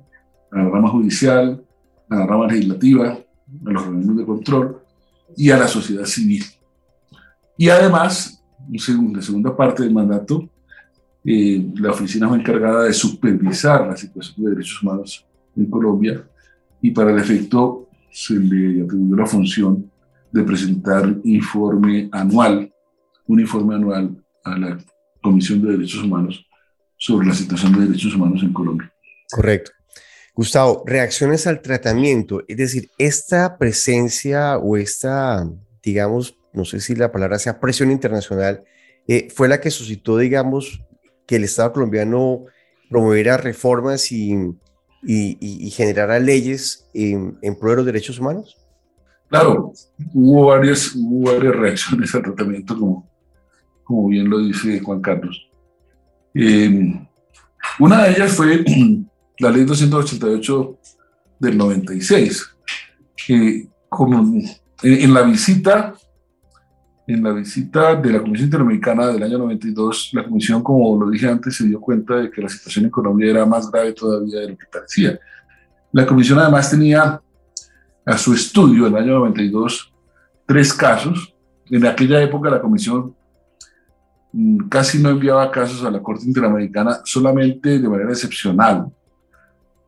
a 0.52 0.58
la 0.58 0.68
rama 0.68 0.90
judicial, 0.90 1.64
a 2.08 2.16
la 2.16 2.26
rama 2.26 2.46
legislativa, 2.46 3.18
a 3.66 3.70
los 3.70 3.82
organismos 3.82 4.16
de 4.18 4.24
control 4.24 4.78
y 5.36 5.50
a 5.50 5.58
la 5.58 5.66
sociedad 5.66 6.04
civil. 6.04 6.44
Y 7.56 7.68
además, 7.68 8.44
en 8.68 9.12
la 9.12 9.22
segunda 9.22 9.56
parte 9.56 9.82
del 9.82 9.92
mandato, 9.92 10.48
eh, 11.24 11.66
la 11.74 11.90
oficina 11.90 12.28
fue 12.28 12.38
encargada 12.38 12.84
de 12.84 12.92
supervisar 12.92 13.86
la 13.86 13.96
situación 13.96 14.44
de 14.44 14.50
derechos 14.50 14.82
humanos 14.82 15.27
en 15.58 15.70
Colombia 15.70 16.24
y 16.80 16.90
para 16.90 17.10
el 17.10 17.18
efecto 17.18 17.88
se 18.10 18.34
le 18.34 18.82
atribuyó 18.82 19.16
la 19.16 19.26
función 19.26 19.90
de 20.30 20.42
presentar 20.42 21.16
informe 21.24 22.08
anual, 22.12 22.72
un 23.26 23.40
informe 23.40 23.74
anual 23.74 24.24
a 24.44 24.58
la 24.58 24.78
Comisión 25.22 25.62
de 25.62 25.72
Derechos 25.72 26.02
Humanos 26.02 26.46
sobre 26.96 27.26
la 27.26 27.34
situación 27.34 27.72
de 27.72 27.86
derechos 27.86 28.14
humanos 28.14 28.42
en 28.42 28.52
Colombia. 28.52 28.92
Correcto. 29.30 29.72
Gustavo, 30.34 30.84
reacciones 30.86 31.46
al 31.46 31.62
tratamiento, 31.62 32.42
es 32.46 32.56
decir, 32.56 32.90
esta 32.98 33.58
presencia 33.58 34.56
o 34.58 34.76
esta, 34.76 35.48
digamos, 35.82 36.36
no 36.52 36.64
sé 36.64 36.80
si 36.80 36.94
la 36.94 37.10
palabra 37.10 37.38
sea 37.38 37.60
presión 37.60 37.90
internacional, 37.90 38.62
eh, 39.06 39.28
fue 39.34 39.48
la 39.48 39.60
que 39.60 39.70
suscitó, 39.70 40.16
digamos, 40.18 40.80
que 41.26 41.36
el 41.36 41.44
Estado 41.44 41.72
colombiano 41.72 42.44
promoviera 42.88 43.36
reformas 43.36 44.12
y, 44.12 44.36
y, 45.02 45.38
y 45.40 45.70
generara 45.70 46.18
leyes 46.18 46.88
en, 46.94 47.38
en 47.42 47.58
pro 47.58 47.70
de 47.70 47.76
los 47.76 47.86
derechos 47.86 48.18
humanos? 48.18 48.56
Claro, 49.28 49.72
hubo 50.14 50.46
varias, 50.46 50.94
hubo 50.96 51.32
varias 51.32 51.54
reacciones 51.54 52.14
al 52.14 52.22
tratamiento, 52.22 52.78
como, 52.78 53.08
como 53.84 54.08
bien 54.08 54.28
lo 54.30 54.38
dice 54.38 54.80
Juan 54.80 55.02
Carlos. 55.02 55.48
Eh, 56.34 56.94
una 57.78 58.04
de 58.04 58.10
ellas 58.12 58.32
fue 58.32 58.64
la 59.38 59.50
ley 59.50 59.64
288 59.64 60.78
del 61.40 61.58
96, 61.58 62.56
que 63.26 63.68
como 63.90 64.18
en, 64.18 64.44
en, 64.82 65.14
la 65.14 65.22
visita, 65.22 65.94
en 67.08 67.24
la 67.24 67.32
visita 67.32 67.96
de 67.96 68.12
la 68.12 68.20
Comisión 68.20 68.48
Interamericana 68.48 69.06
del 69.06 69.22
año 69.22 69.38
92, 69.38 70.10
la 70.12 70.24
Comisión, 70.24 70.62
como 70.62 71.02
lo 71.02 71.10
dije 71.10 71.26
antes, 71.26 71.56
se 71.56 71.66
dio 71.66 71.80
cuenta 71.80 72.16
de 72.16 72.30
que 72.30 72.42
la 72.42 72.50
situación 72.50 72.84
en 72.84 72.90
Colombia 72.90 73.30
era 73.30 73.46
más 73.46 73.70
grave 73.70 73.94
todavía 73.94 74.40
de 74.40 74.50
lo 74.50 74.58
que 74.58 74.66
parecía. 74.70 75.18
La 75.90 76.04
Comisión 76.04 76.38
además 76.38 76.70
tenía 76.70 77.18
a 78.04 78.18
su 78.18 78.34
estudio 78.34 78.86
en 78.86 78.94
el 78.94 79.02
año 79.02 79.14
92 79.20 79.90
tres 80.44 80.74
casos. 80.74 81.34
En 81.70 81.86
aquella 81.86 82.22
época 82.22 82.50
la 82.50 82.60
Comisión 82.60 83.14
mm, 84.30 84.68
casi 84.68 84.98
no 84.98 85.08
enviaba 85.08 85.50
casos 85.50 85.82
a 85.84 85.90
la 85.90 86.02
Corte 86.02 86.26
Interamericana, 86.26 87.00
solamente 87.04 87.78
de 87.78 87.88
manera 87.88 88.10
excepcional 88.10 88.86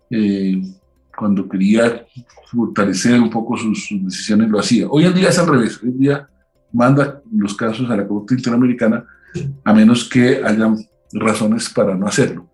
eh, 0.08 0.62
cuando 1.14 1.46
quería 1.46 2.06
fortalecer 2.50 3.20
un 3.20 3.28
poco 3.28 3.58
sus, 3.58 3.86
sus, 3.86 4.02
decisiones, 4.02 4.48
lo 4.48 4.58
hacía. 4.58 4.88
Hoy 4.88 5.04
en 5.04 5.12
día 5.12 5.28
es 5.28 5.38
al 5.38 5.48
revés, 5.48 5.78
hoy 5.82 5.90
en 5.90 5.98
día 5.98 6.30
manda 6.72 7.20
los 7.32 7.54
casos 7.54 7.90
a 7.90 7.96
la 7.96 8.06
Corte 8.06 8.34
Interamericana 8.34 9.04
a 9.64 9.72
menos 9.72 10.08
que 10.08 10.42
haya 10.44 10.74
razones 11.12 11.68
para 11.70 11.94
no 11.94 12.06
hacerlo. 12.06 12.48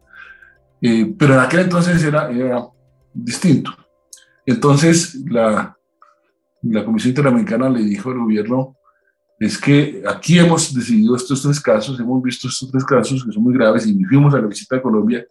Eh, 0.81 1.15
pero 1.19 1.35
en 1.35 1.41
aquel 1.41 1.61
entonces 1.61 2.03
era, 2.03 2.31
era 2.31 2.63
distinto. 3.13 3.73
Entonces 4.45 5.15
la, 5.29 5.77
la 6.63 6.85
Comisión 6.85 7.11
Interamericana 7.11 7.69
le 7.69 7.83
dijo 7.83 8.11
al 8.11 8.19
gobierno, 8.19 8.77
es 9.39 9.59
que 9.59 10.03
aquí 10.07 10.39
hemos 10.39 10.73
decidido 10.73 11.15
estos 11.15 11.43
tres 11.43 11.61
casos, 11.61 12.01
hemos 12.01 12.23
visto 12.23 12.49
estos 12.49 12.71
tres 12.71 12.85
casos 12.85 13.25
que 13.25 13.33
son 13.33 13.43
muy 13.43 13.55
graves 13.55 13.87
y 13.87 14.03
fuimos 14.05 14.33
a 14.35 14.41
la 14.41 14.47
visita 14.47 14.77
a 14.77 14.83
Colombia, 14.83 15.27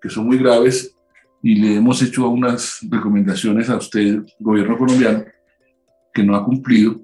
que 0.00 0.10
son 0.10 0.26
muy 0.26 0.38
graves, 0.38 0.94
y 1.42 1.54
le 1.54 1.76
hemos 1.76 2.02
hecho 2.02 2.28
unas 2.28 2.80
recomendaciones 2.90 3.70
a 3.70 3.76
usted, 3.76 4.22
gobierno 4.38 4.76
colombiano, 4.76 5.24
que 6.12 6.22
no 6.22 6.36
ha 6.36 6.44
cumplido. 6.44 7.00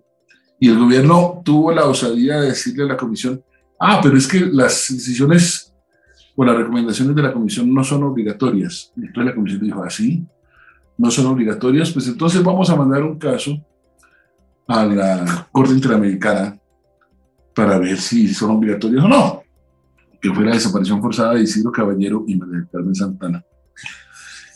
Y 0.58 0.68
el 0.68 0.78
gobierno 0.78 1.42
tuvo 1.44 1.72
la 1.72 1.86
osadía 1.86 2.40
de 2.40 2.48
decirle 2.48 2.84
a 2.84 2.88
la 2.88 2.96
comisión, 2.96 3.42
ah, 3.78 4.00
pero 4.02 4.16
es 4.16 4.26
que 4.26 4.40
las 4.40 4.86
decisiones 4.88 5.75
o 6.34 6.44
las 6.44 6.56
recomendaciones 6.56 7.14
de 7.14 7.22
la 7.22 7.32
comisión 7.32 7.72
no 7.72 7.84
son 7.84 8.02
obligatorias. 8.04 8.92
Entonces 8.96 9.25
la 9.25 9.34
comisión 9.34 9.60
dijo, 9.60 9.82
así, 9.82 10.25
¿Ah, 10.26 10.36
no 10.98 11.10
son 11.10 11.26
obligatorias, 11.26 11.90
pues 11.92 12.08
entonces 12.08 12.42
vamos 12.42 12.70
a 12.70 12.76
mandar 12.76 13.02
un 13.02 13.18
caso 13.18 13.58
a 14.66 14.84
la 14.84 15.48
Corte 15.52 15.75
Interamericana 15.75 16.58
para 17.54 17.78
ver 17.78 17.98
si 17.98 18.32
son 18.32 18.52
obligatorias 18.52 19.04
o 19.04 19.08
no, 19.08 19.42
que 20.20 20.32
fue 20.32 20.44
la 20.44 20.54
desaparición 20.54 21.00
forzada 21.00 21.34
de 21.34 21.42
Isidro 21.42 21.70
Caballero 21.70 22.25
y 22.26 22.36
María 22.36 22.66
Carmen 22.70 22.94
Santana. 22.94 23.44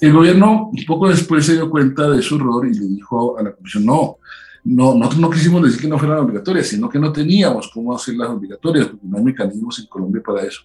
El 0.01 0.13
gobierno 0.15 0.71
poco 0.87 1.09
después 1.09 1.45
se 1.45 1.55
dio 1.55 1.69
cuenta 1.69 2.09
de 2.09 2.23
su 2.23 2.37
error 2.37 2.67
y 2.67 2.75
le 2.75 2.87
dijo 2.87 3.39
a 3.39 3.43
la 3.43 3.53
comisión, 3.53 3.85
no, 3.85 4.17
no, 4.65 4.95
nosotros 4.95 5.21
no 5.21 5.31
quisimos 5.31 5.63
decir 5.63 5.81
que 5.81 5.89
no 5.89 5.99
fueran 5.99 6.19
obligatorias, 6.19 6.69
sino 6.69 6.89
que 6.89 6.99
no 6.99 7.13
teníamos 7.13 7.71
cómo 7.73 7.95
hacerlas 7.95 8.29
obligatorias, 8.29 8.89
porque 8.89 9.07
no 9.07 9.19
hay 9.19 9.25
mecanismos 9.25 9.79
en 9.79 9.87
Colombia 9.87 10.23
para 10.25 10.43
eso. 10.43 10.63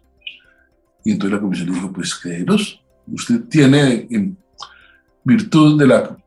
Y 1.03 1.11
entonces 1.11 1.35
la 1.35 1.41
comisión 1.41 1.71
dijo, 1.71 1.91
pues 1.91 2.15
créelos, 2.15 2.81
usted 3.07 3.43
tiene 3.49 4.07
en 4.09 4.37
virtud 5.23 5.79
de 5.79 5.87
la 5.87 6.17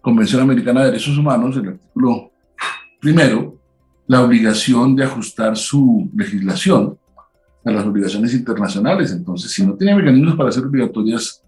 Convención 0.00 0.42
Americana 0.42 0.80
de 0.80 0.86
Derechos 0.86 1.16
Humanos, 1.16 1.56
el 1.56 1.68
artículo 1.68 2.30
primero, 3.00 3.58
la 4.06 4.22
obligación 4.22 4.94
de 4.94 5.04
ajustar 5.04 5.56
su 5.56 6.10
legislación 6.14 6.98
a 7.64 7.70
las 7.70 7.86
obligaciones 7.86 8.34
internacionales. 8.34 9.12
Entonces, 9.12 9.50
si 9.50 9.66
no 9.66 9.74
tiene 9.74 9.96
mecanismos 9.96 10.36
para 10.36 10.50
hacer 10.50 10.64
obligatorias 10.64 11.42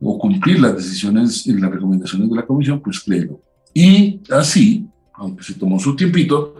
o 0.00 0.18
cumplir 0.18 0.60
las 0.60 0.74
decisiones 0.74 1.46
y 1.46 1.52
las 1.54 1.70
recomendaciones 1.70 2.28
de 2.28 2.36
la 2.36 2.44
Comisión, 2.44 2.80
pues 2.80 3.00
créelo. 3.00 3.40
Y 3.74 4.20
así, 4.30 4.86
aunque 5.14 5.42
se 5.42 5.54
tomó 5.54 5.78
su 5.78 5.96
tiempito, 5.96 6.56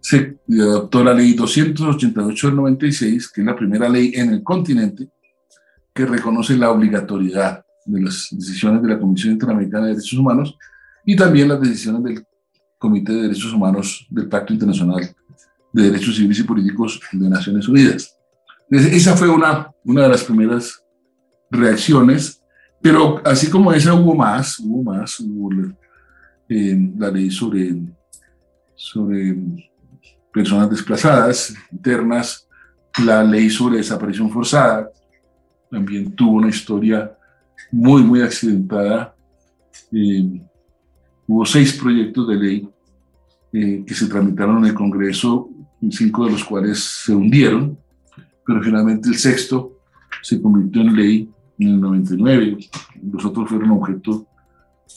se 0.00 0.38
adoptó 0.48 1.02
la 1.02 1.12
ley 1.12 1.34
288 1.34 2.46
del 2.46 2.56
96, 2.56 3.28
que 3.28 3.40
es 3.40 3.46
la 3.46 3.56
primera 3.56 3.88
ley 3.88 4.12
en 4.14 4.32
el 4.32 4.42
continente 4.42 5.08
que 5.92 6.06
reconoce 6.06 6.56
la 6.56 6.70
obligatoriedad 6.70 7.64
de 7.86 8.02
las 8.02 8.28
decisiones 8.30 8.82
de 8.82 8.88
la 8.88 8.98
Comisión 8.98 9.32
Interamericana 9.32 9.86
de 9.86 9.94
Derechos 9.94 10.18
Humanos 10.18 10.56
y 11.04 11.16
también 11.16 11.48
las 11.48 11.60
decisiones 11.60 12.02
del 12.02 12.26
Comité 12.78 13.12
de 13.12 13.22
Derechos 13.22 13.52
Humanos 13.52 14.06
del 14.10 14.28
Pacto 14.28 14.52
Internacional 14.52 15.14
de 15.72 15.82
Derechos 15.82 16.16
Civiles 16.16 16.38
y 16.38 16.44
Políticos 16.44 17.00
de 17.12 17.28
Naciones 17.28 17.68
Unidas. 17.68 18.16
Esa 18.70 19.16
fue 19.16 19.28
una, 19.28 19.70
una 19.84 20.02
de 20.02 20.08
las 20.08 20.24
primeras 20.24 20.82
reacciones, 21.50 22.40
pero 22.80 23.20
así 23.24 23.50
como 23.50 23.72
esa 23.72 23.94
hubo 23.94 24.14
más, 24.14 24.58
hubo 24.60 24.82
más, 24.82 25.18
hubo 25.20 25.50
eh, 26.56 26.92
la 26.96 27.10
ley 27.10 27.32
sobre, 27.32 27.74
sobre 28.76 29.36
personas 30.32 30.70
desplazadas 30.70 31.52
internas, 31.72 32.48
la 33.04 33.24
ley 33.24 33.50
sobre 33.50 33.78
desaparición 33.78 34.30
forzada, 34.30 34.88
también 35.68 36.14
tuvo 36.14 36.34
una 36.34 36.50
historia 36.50 37.12
muy, 37.72 38.04
muy 38.04 38.22
accidentada. 38.22 39.16
Eh, 39.90 40.40
hubo 41.26 41.44
seis 41.44 41.72
proyectos 41.72 42.28
de 42.28 42.36
ley 42.36 42.68
eh, 43.52 43.82
que 43.84 43.94
se 43.94 44.06
tramitaron 44.06 44.58
en 44.58 44.66
el 44.66 44.74
Congreso, 44.74 45.50
cinco 45.90 46.26
de 46.26 46.32
los 46.32 46.44
cuales 46.44 46.78
se 46.78 47.12
hundieron, 47.12 47.76
pero 48.46 48.62
finalmente 48.62 49.08
el 49.08 49.16
sexto 49.16 49.80
se 50.22 50.40
convirtió 50.40 50.82
en 50.82 50.94
ley 50.94 51.30
en 51.58 51.68
el 51.68 51.80
99. 51.80 52.58
Los 53.12 53.24
otros 53.24 53.48
fueron 53.48 53.72
objeto 53.72 54.24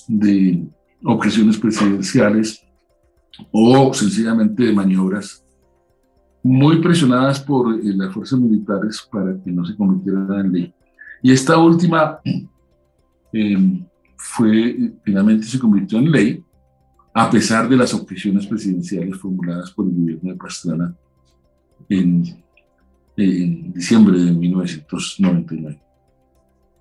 de 0.08 0.68
objeciones 1.04 1.58
presidenciales 1.58 2.64
o 3.52 3.94
sencillamente 3.94 4.64
de 4.64 4.74
maniobras 4.74 5.44
muy 6.44 6.82
presionadas 6.82 7.40
por 7.40 7.74
eh, 7.74 7.80
las 7.84 8.14
fuerzas 8.14 8.40
militares 8.40 9.08
para 9.12 9.38
que 9.44 9.52
no 9.52 9.66
se 9.66 9.76
convirtieran 9.76 10.46
en 10.46 10.52
ley. 10.52 10.74
Y 11.22 11.32
esta 11.32 11.58
última 11.58 12.20
em, 13.34 13.86
fue, 14.16 14.94
finalmente 15.04 15.46
se 15.46 15.60
convirtió 15.60 15.98
en 16.00 16.12
ley, 16.12 16.44
a 17.14 17.30
pesar 17.30 17.68
de 17.68 17.76
las 17.76 17.94
objeciones 17.94 18.46
presidenciales 18.46 19.18
formuladas 19.18 19.72
por 19.72 19.88
el 19.88 19.94
gobierno 19.94 20.32
de 20.32 20.38
Pastrana 20.38 20.96
en, 21.90 22.24
en 23.18 23.74
diciembre 23.74 24.20
de 24.20 24.32
1999. 24.32 25.82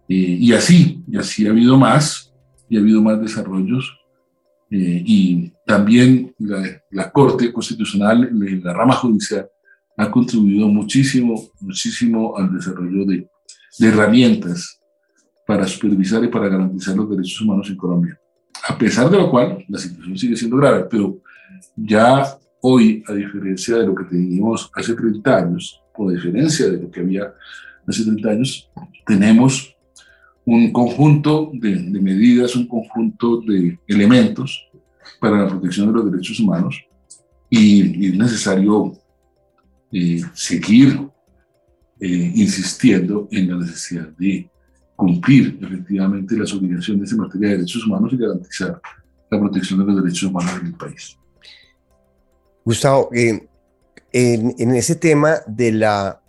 Eh, 0.08 0.14
y 0.14 0.52
así, 0.52 1.02
y 1.08 1.16
así 1.16 1.46
ha 1.46 1.50
habido 1.50 1.78
más, 1.78 2.32
y 2.68 2.76
ha 2.76 2.80
habido 2.80 3.02
más 3.02 3.20
desarrollos, 3.20 3.95
eh, 4.70 5.02
y 5.06 5.52
también 5.64 6.34
la, 6.38 6.82
la, 6.90 7.10
Corte 7.10 7.52
Constitucional, 7.52 8.28
la 8.62 8.72
rama 8.72 8.94
judicial, 8.94 9.48
ha 9.96 10.10
contribuido 10.10 10.68
muchísimo, 10.68 11.50
muchísimo 11.60 12.36
al 12.36 12.52
desarrollo 12.52 13.04
de, 13.06 13.28
de 13.78 13.88
herramientas 13.88 14.80
para 15.46 15.66
supervisar 15.66 16.24
y 16.24 16.28
para 16.28 16.48
garantizar 16.48 16.96
los 16.96 17.08
derechos 17.08 17.40
humanos 17.40 17.70
en 17.70 17.76
Colombia. 17.76 18.18
A 18.68 18.76
pesar 18.76 19.08
de 19.08 19.16
lo 19.16 19.30
cual, 19.30 19.64
la 19.68 19.78
situación 19.78 20.18
sigue 20.18 20.36
siendo 20.36 20.56
grave, 20.56 20.86
pero 20.90 21.20
ya 21.76 22.36
hoy, 22.60 23.04
a 23.06 23.12
diferencia 23.12 23.76
de 23.76 23.86
lo 23.86 23.94
que 23.94 24.04
teníamos 24.04 24.70
hace 24.74 24.94
30 24.94 25.36
años, 25.36 25.80
o 25.94 26.08
a 26.08 26.12
diferencia 26.12 26.68
de 26.68 26.82
lo 26.82 26.90
que 26.90 27.00
había 27.00 27.32
hace 27.86 28.04
30 28.04 28.28
años, 28.28 28.68
tenemos 29.06 29.75
un 30.46 30.72
conjunto 30.72 31.50
de, 31.52 31.74
de 31.74 32.00
medidas, 32.00 32.56
un 32.56 32.66
conjunto 32.66 33.40
de 33.40 33.78
elementos 33.86 34.68
para 35.20 35.42
la 35.42 35.48
protección 35.48 35.88
de 35.88 35.92
los 35.92 36.10
derechos 36.10 36.40
humanos 36.40 36.86
y, 37.50 38.08
es 38.08 38.16
necesario 38.16 38.96
eh, 39.92 40.20
seguir 40.34 41.08
eh, 42.00 42.32
insistiendo 42.34 43.28
en 43.30 43.50
la 43.50 43.56
necesidad 43.56 44.08
de 44.18 44.48
cumplir 44.94 45.58
efectivamente 45.60 46.36
las 46.36 46.52
obligaciones 46.52 47.12
en 47.12 47.18
materia 47.18 47.48
de 47.48 47.56
derechos 47.56 47.86
humanos 47.86 48.12
y 48.12 48.16
garantizar 48.16 48.80
la 49.30 49.40
protección 49.40 49.80
de 49.80 49.84
los 49.86 50.02
derechos 50.02 50.30
humanos 50.30 50.52
en 50.60 50.66
el 50.68 50.74
país. 50.74 51.18
Gustavo, 52.64 53.10
eh, 53.12 53.48
en, 54.12 54.54
en, 54.58 54.74
ese 54.74 54.96
tema 54.96 55.36
de 55.46 55.72
la 55.72 56.20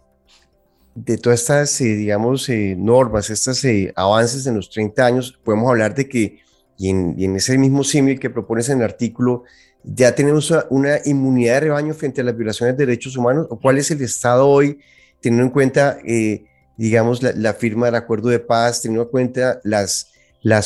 de 0.98 1.18
todas 1.20 1.42
estas, 1.42 1.78
digamos, 1.78 2.50
normas, 2.76 3.30
estos 3.30 3.64
avances 3.96 4.48
en 4.48 4.56
los 4.56 4.70
30 4.72 5.06
años, 5.06 5.40
podemos 5.44 5.70
hablar 5.70 5.94
de 5.94 6.10
que, 6.10 6.40
y 6.76 6.90
en, 6.90 7.36
ese 7.36 7.56
mismo 7.60 7.84
símil 7.84 8.20
que 8.20 8.32
propones 8.32 8.70
en 8.70 8.80
el 8.80 8.86
artículo, 8.86 9.44
ya 9.84 10.16
tenemos 10.16 10.52
una 10.72 10.98
inmunidad 11.06 11.56
de 11.56 11.60
rebaño 11.62 11.94
frente 11.94 12.22
a 12.22 12.24
las 12.24 12.36
violaciones 12.36 12.76
de 12.78 12.86
derechos 12.88 13.16
humanos? 13.16 13.46
¿O 13.52 13.60
cuál 13.60 13.78
es 13.78 13.92
el 13.92 14.02
estado 14.02 14.48
hoy, 14.48 14.80
teniendo 15.22 15.46
en 15.46 15.52
cuenta, 15.52 16.00
eh, 16.04 16.46
digamos, 16.78 17.22
la, 17.22 17.54
firma 17.54 17.86
del 17.86 17.96
acuerdo 17.96 18.30
de 18.30 18.40
paz, 18.40 18.82
teniendo 18.82 19.04
en 19.04 19.10
cuenta 19.10 19.60
las, 19.64 20.10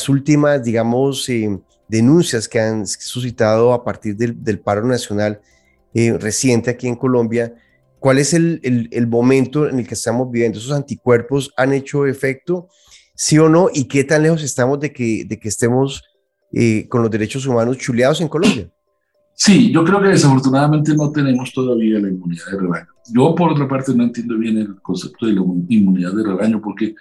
últimas, 0.08 0.64
digamos, 0.64 1.28
eh, 1.28 1.58
denuncias 1.88 2.48
que 2.48 2.58
han 2.58 2.86
suscitado 2.86 3.74
a 3.74 3.84
partir 3.84 4.16
del, 4.16 4.42
del 4.42 4.60
paro 4.60 4.86
nacional 4.86 5.42
eh, 5.92 6.16
reciente 6.18 6.70
aquí 6.70 6.88
en 6.88 6.96
Colombia? 6.96 7.54
¿Cuál 8.02 8.18
es 8.18 8.34
el, 8.34 8.58
el, 8.64 8.88
el, 8.90 9.06
momento 9.06 9.68
en 9.68 9.78
el 9.78 9.86
que 9.86 9.94
estamos 9.94 10.28
viviendo? 10.28 10.58
¿Esos 10.58 10.72
anticuerpos 10.72 11.52
han 11.56 11.72
hecho 11.72 12.04
efecto? 12.04 12.66
¿Sí 13.14 13.38
o 13.38 13.48
no? 13.48 13.68
¿Y 13.72 13.84
qué 13.84 14.02
tan 14.02 14.24
lejos 14.24 14.42
estamos 14.42 14.80
de 14.80 14.92
que, 14.92 15.24
de 15.24 15.38
que 15.38 15.48
estemos 15.48 16.02
con 16.88 17.02
los 17.02 17.10
derechos 17.12 17.46
humanos 17.46 17.78
chuleados 17.78 18.20
en 18.20 18.26
Colombia? 18.26 18.68
Sí, 19.34 19.70
yo 19.70 19.84
creo 19.84 20.02
que 20.02 20.08
desafortunadamente 20.08 20.96
no 20.96 21.12
tenemos 21.12 21.52
todavía 21.52 22.00
la 22.00 22.08
inmunidad 22.08 22.46
de 22.50 22.58
rebaño. 22.58 22.88
Yo, 23.14 23.36
por 23.36 23.52
otra 23.52 23.68
parte, 23.68 23.94
no 23.94 24.02
entiendo 24.02 24.36
bien 24.36 24.58
el 24.58 24.82
concepto 24.82 25.26
de 25.26 25.34
la 25.34 25.42
inmunidad 25.68 26.12
de 26.12 26.24
rebaño 26.24 26.60
porque, 26.60 26.96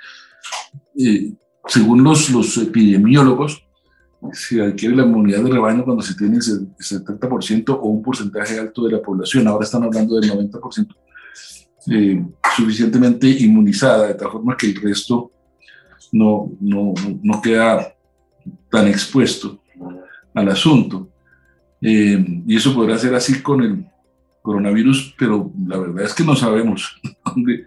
eh, 0.99 1.33
según 1.65 2.03
los, 2.03 2.29
los 2.29 2.55
epidemiólogos, 2.59 3.63
se 4.33 4.61
adquiere 4.61 4.95
la 4.95 5.03
inmunidad 5.03 5.43
de 5.43 5.51
rebaño 5.51 5.83
cuando 5.83 6.03
se 6.03 6.15
tiene 6.15 6.37
el 6.37 6.75
70% 6.77 7.69
o 7.69 7.87
un 7.87 8.03
porcentaje 8.03 8.59
alto 8.59 8.85
de 8.85 8.91
la 8.91 9.01
población. 9.01 9.47
Ahora 9.47 9.65
están 9.65 9.83
hablando 9.83 10.19
del 10.19 10.31
90%. 10.31 10.95
Eh, 11.89 12.23
suficientemente 12.55 13.27
inmunizada, 13.27 14.07
de 14.07 14.13
tal 14.13 14.31
forma 14.31 14.55
que 14.55 14.67
el 14.67 14.75
resto 14.75 15.31
no, 16.11 16.51
no, 16.59 16.93
no 17.23 17.41
queda 17.41 17.95
tan 18.69 18.87
expuesto 18.87 19.61
al 20.33 20.49
asunto. 20.49 21.09
Eh, 21.81 22.43
y 22.45 22.55
eso 22.55 22.75
podrá 22.75 22.97
ser 22.99 23.15
así 23.15 23.41
con 23.41 23.63
el 23.63 23.85
coronavirus, 24.43 25.15
pero 25.17 25.51
la 25.67 25.77
verdad 25.77 26.05
es 26.05 26.13
que 26.13 26.23
no 26.23 26.35
sabemos 26.35 26.99
dónde, 27.25 27.65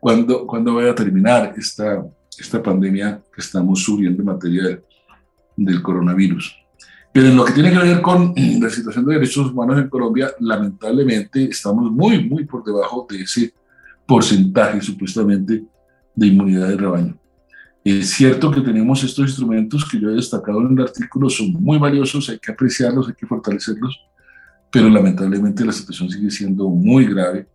cuándo, 0.00 0.46
cuándo 0.46 0.74
vaya 0.74 0.92
a 0.92 0.94
terminar 0.94 1.54
esta, 1.58 2.02
esta 2.38 2.62
pandemia 2.62 3.20
que 3.34 3.42
estamos 3.42 3.82
subiendo 3.82 4.22
en 4.22 4.26
materia 4.26 4.80
del 5.56 5.82
coronavirus. 5.82 6.56
Pero 7.12 7.26
en 7.26 7.36
lo 7.36 7.44
que 7.44 7.52
tiene 7.52 7.72
que 7.72 7.78
ver 7.78 8.00
con 8.00 8.34
la 8.36 8.70
situación 8.70 9.04
de 9.04 9.14
derechos 9.14 9.50
humanos 9.50 9.78
en 9.78 9.88
Colombia, 9.88 10.30
lamentablemente 10.38 11.44
estamos 11.44 11.90
muy, 11.90 12.28
muy 12.28 12.44
por 12.44 12.64
debajo 12.64 13.06
de 13.10 13.22
ese 13.22 13.52
porcentaje 14.06 14.80
supuestamente 14.80 15.64
de 16.14 16.26
inmunidad 16.26 16.68
de 16.68 16.76
rebaño. 16.76 17.18
Es 17.82 18.10
cierto 18.10 18.50
que 18.50 18.60
tenemos 18.60 19.02
estos 19.02 19.26
instrumentos 19.26 19.88
que 19.88 19.98
yo 19.98 20.10
he 20.10 20.14
destacado 20.14 20.60
en 20.60 20.72
el 20.72 20.84
artículo, 20.84 21.30
son 21.30 21.52
muy 21.54 21.78
valiosos, 21.78 22.28
hay 22.28 22.38
que 22.38 22.52
apreciarlos, 22.52 23.08
hay 23.08 23.14
que 23.14 23.26
fortalecerlos, 23.26 24.00
pero 24.70 24.88
lamentablemente 24.88 25.64
la 25.64 25.72
situación 25.72 26.10
sigue 26.10 26.30
siendo 26.30 26.68
muy 26.68 27.06
grave. 27.06 27.48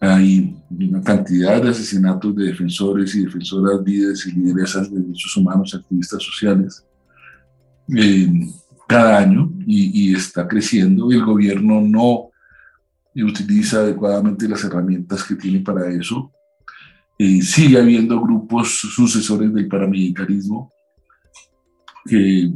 Hay 0.00 0.54
una 0.70 1.02
cantidad 1.02 1.60
de 1.60 1.70
asesinatos 1.70 2.36
de 2.36 2.44
defensores 2.44 3.14
y 3.16 3.24
defensoras, 3.24 3.80
líderes 3.84 4.26
y 4.26 4.32
lideresas 4.32 4.92
de 4.92 5.00
derechos 5.00 5.36
humanos, 5.36 5.74
activistas 5.74 6.22
sociales, 6.22 6.84
eh, 7.96 8.30
cada 8.86 9.18
año 9.18 9.52
y, 9.66 10.10
y 10.10 10.14
está 10.14 10.46
creciendo. 10.46 11.10
El 11.10 11.24
gobierno 11.24 11.80
no 11.80 12.30
utiliza 13.14 13.78
adecuadamente 13.78 14.48
las 14.48 14.62
herramientas 14.64 15.24
que 15.24 15.34
tiene 15.34 15.60
para 15.60 15.90
eso 15.90 16.32
eh, 17.20 17.42
sigue 17.42 17.78
habiendo 17.78 18.20
grupos 18.20 18.78
sucesores 18.78 19.52
del 19.52 19.66
paramilitarismo 19.66 20.72
que 22.06 22.52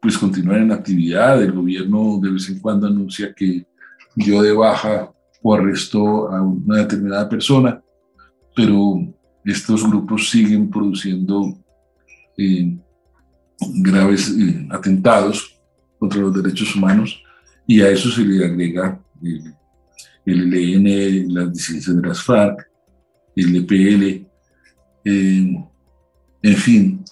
pues 0.00 0.16
continúan 0.16 0.62
en 0.62 0.72
actividad. 0.72 1.42
El 1.42 1.52
gobierno 1.52 2.18
de 2.22 2.30
vez 2.30 2.48
en 2.48 2.58
cuando 2.60 2.86
anuncia 2.86 3.34
que 3.34 3.66
dio 4.16 4.40
de 4.40 4.52
baja 4.52 5.12
o 5.42 5.54
arrestó 5.54 6.30
a 6.32 6.40
una 6.40 6.78
determinada 6.78 7.28
persona, 7.28 7.82
pero 8.56 8.96
estos 9.44 9.86
grupos 9.86 10.30
siguen 10.30 10.70
produciendo 10.70 11.54
eh, 12.38 12.78
graves 13.60 14.30
eh, 14.30 14.66
atentados 14.70 15.58
contra 15.98 16.20
los 16.20 16.34
derechos 16.34 16.74
humanos 16.74 17.22
y 17.66 17.80
a 17.80 17.88
eso 17.88 18.10
se 18.10 18.22
le 18.22 18.44
agrega 18.44 19.00
el, 19.22 19.54
el 20.26 20.54
ELN, 20.54 21.34
las 21.34 21.52
disidencias 21.52 21.96
de 21.96 22.08
las 22.08 22.22
FARC, 22.22 22.68
el 23.36 23.56
EPL, 23.56 24.26
eh, 25.04 25.64
en 26.42 26.56
fin. 26.56 27.04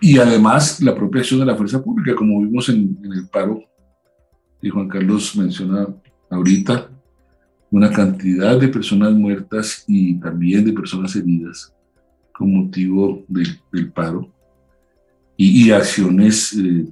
Y 0.00 0.18
además 0.18 0.80
la 0.80 0.94
propia 0.94 1.20
acción 1.20 1.40
de 1.40 1.46
la 1.46 1.56
fuerza 1.56 1.82
pública, 1.82 2.14
como 2.16 2.40
vimos 2.40 2.68
en, 2.68 2.98
el 3.04 3.28
paro 3.28 3.62
y 4.60 4.68
Juan 4.68 4.88
Carlos 4.88 5.36
menciona 5.36 5.86
ahorita, 6.30 6.88
una 7.70 7.90
cantidad 7.90 8.58
de 8.58 8.68
personas 8.68 9.12
muertas 9.12 9.84
y 9.88 10.20
también 10.20 10.64
de 10.64 10.72
personas 10.72 11.16
heridas 11.16 11.74
con 12.32 12.52
motivo 12.52 13.24
del 13.28 13.92
paro 13.92 14.31
y, 15.36 15.70
acciones 15.70 16.52
eh, 16.54 16.86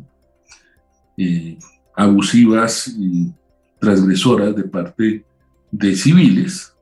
eh, 1.17 1.59
abusivas 1.95 2.89
y 2.89 3.33
transgresoras 3.79 4.57
de 4.57 4.65
parte 4.65 5.25
de 5.71 5.95
civiles 5.95 6.75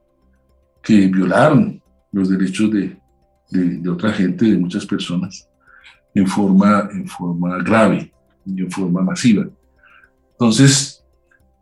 que 0.83 1.07
violaron 1.09 1.83
los 2.13 2.31
derechos 2.31 2.71
de, 2.71 2.97
de, 3.51 3.89
otra 3.89 4.13
gente, 4.13 4.47
de 4.47 4.59
muchas 4.59 4.87
personas, 4.87 5.49
en 6.15 6.27
forma, 6.27 6.89
en 6.93 7.07
forma 7.07 7.59
grave 7.63 8.13
y 8.45 8.63
en 8.63 8.71
forma 8.71 9.03
masiva. 9.03 9.47
Entonces, 10.33 11.05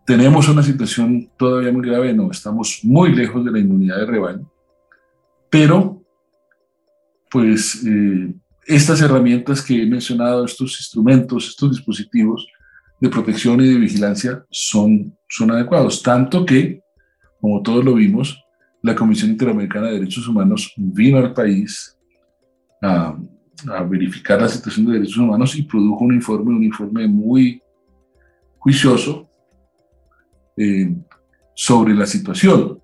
tenemos 0.06 0.48
una 0.48 0.62
situación 0.62 1.28
todavía 1.36 1.72
muy 1.72 1.86
grave, 1.86 2.12
no, 2.12 2.30
estamos 2.30 2.80
muy 2.84 3.12
lejos 3.12 3.44
de 3.44 3.50
la 3.50 3.58
inmunidad 3.58 3.98
de 3.98 4.06
rebaño, 4.06 4.50
pero 5.50 6.02
pues 7.30 7.82
eh, 7.84 8.32
estas 8.66 9.00
herramientas 9.00 9.62
que 9.62 9.82
he 9.82 9.86
mencionado, 9.86 10.44
estos 10.44 10.78
instrumentos, 10.80 11.48
estos 11.48 11.70
dispositivos 11.70 12.46
de 13.00 13.08
protección 13.08 13.60
y 13.60 13.68
de 13.68 13.78
vigilancia 13.78 14.44
son, 14.50 15.16
son 15.28 15.50
adecuados, 15.52 16.02
tanto 16.02 16.44
que, 16.44 16.82
como 17.40 17.62
todos 17.62 17.84
lo 17.84 17.94
vimos, 17.94 18.42
la 18.82 18.94
Comisión 18.94 19.30
Interamericana 19.30 19.88
de 19.88 20.00
Derechos 20.00 20.26
Humanos 20.28 20.72
vino 20.76 21.18
al 21.18 21.32
país 21.32 21.96
a, 22.82 23.16
verificar 23.88 24.40
la 24.40 24.48
situación 24.48 24.84
de 24.84 24.92
derechos 24.92 25.16
humanos 25.16 25.56
y 25.56 25.62
produjo 25.62 26.04
un 26.04 26.14
informe, 26.14 26.54
un 26.54 26.62
informe 26.62 27.08
muy 27.08 27.62
juicioso 28.58 29.30
eh, 30.58 30.94
sobre 31.54 31.94
la 31.94 32.04
situación. 32.04 32.78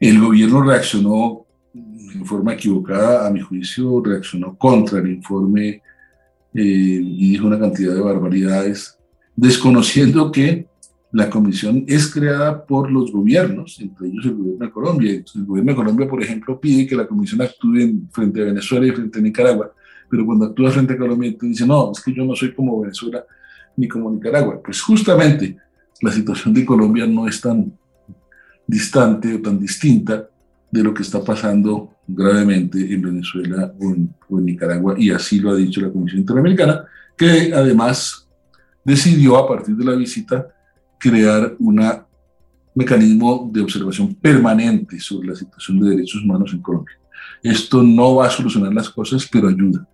El 0.00 0.20
gobierno 0.20 0.60
reaccionó 0.60 1.43
en 1.74 2.24
forma 2.24 2.54
equivocada, 2.54 3.26
a 3.26 3.30
mi 3.30 3.40
juicio, 3.40 4.00
reaccionó 4.02 4.56
contra 4.56 5.00
el 5.00 5.10
informe 5.10 5.82
eh, 6.54 6.62
y 7.02 7.30
dijo 7.30 7.46
una 7.46 7.58
cantidad 7.58 7.94
de 7.94 8.00
barbaridades, 8.00 8.96
desconociendo 9.34 10.30
que 10.30 10.68
la 11.10 11.30
comisión 11.30 11.84
es 11.86 12.12
creada 12.12 12.64
por 12.64 12.90
los 12.90 13.12
gobiernos, 13.12 13.78
entre 13.80 14.08
ellos 14.08 14.24
el 14.26 14.34
gobierno 14.34 14.66
de 14.66 14.72
Colombia. 14.72 15.12
El 15.12 15.44
gobierno 15.44 15.72
de 15.72 15.76
Colombia, 15.76 16.08
por 16.08 16.22
ejemplo, 16.22 16.60
pide 16.60 16.86
que 16.86 16.96
la 16.96 17.06
comisión 17.06 17.42
actúe 17.42 17.76
en, 17.76 18.08
frente 18.10 18.42
a 18.42 18.46
Venezuela 18.46 18.86
y 18.86 18.90
frente 18.92 19.18
a 19.18 19.22
Nicaragua, 19.22 19.72
pero 20.10 20.26
cuando 20.26 20.46
actúa 20.46 20.70
frente 20.70 20.94
a 20.94 20.98
Colombia, 20.98 21.34
dice, 21.40 21.66
no, 21.66 21.92
es 21.92 22.02
que 22.02 22.12
yo 22.12 22.24
no 22.24 22.34
soy 22.34 22.54
como 22.54 22.80
Venezuela 22.80 23.24
ni 23.76 23.88
como 23.88 24.10
Nicaragua. 24.10 24.60
Pues 24.62 24.80
justamente 24.80 25.56
la 26.00 26.12
situación 26.12 26.54
de 26.54 26.64
Colombia 26.64 27.06
no 27.06 27.26
es 27.26 27.40
tan 27.40 27.72
distante 28.66 29.34
o 29.34 29.40
tan 29.40 29.58
distinta 29.58 30.28
de 30.74 30.82
lo 30.82 30.92
que 30.92 31.04
está 31.04 31.22
pasando 31.22 31.94
gravemente 32.06 32.78
en 32.92 33.00
Venezuela 33.00 33.72
o 33.80 33.84
en, 33.94 34.12
Nicaragua, 34.44 34.96
y 34.98 35.10
así 35.10 35.38
lo 35.38 35.52
ha 35.52 35.54
dicho 35.54 35.80
la 35.80 35.92
Comisión 35.92 36.22
Interamericana, 36.22 36.84
que 37.16 37.52
además 37.54 38.28
decidió 38.84 39.36
a 39.36 39.46
partir 39.46 39.76
de 39.76 39.84
la 39.84 39.94
visita 39.94 40.48
crear 40.98 41.54
un 41.60 41.80
mecanismo 42.74 43.48
de 43.52 43.60
observación 43.60 44.12
permanente 44.16 44.98
sobre 44.98 45.28
la 45.28 45.36
situación 45.36 45.78
de 45.78 45.90
derechos 45.90 46.24
humanos 46.24 46.52
en 46.52 46.60
Colombia. 46.60 46.96
Esto 47.40 47.80
no 47.80 48.16
va 48.16 48.26
a 48.26 48.30
solucionar 48.30 48.74
las 48.74 48.90
cosas, 48.90 49.28
pero 49.30 49.46
ayuda. 49.46 49.86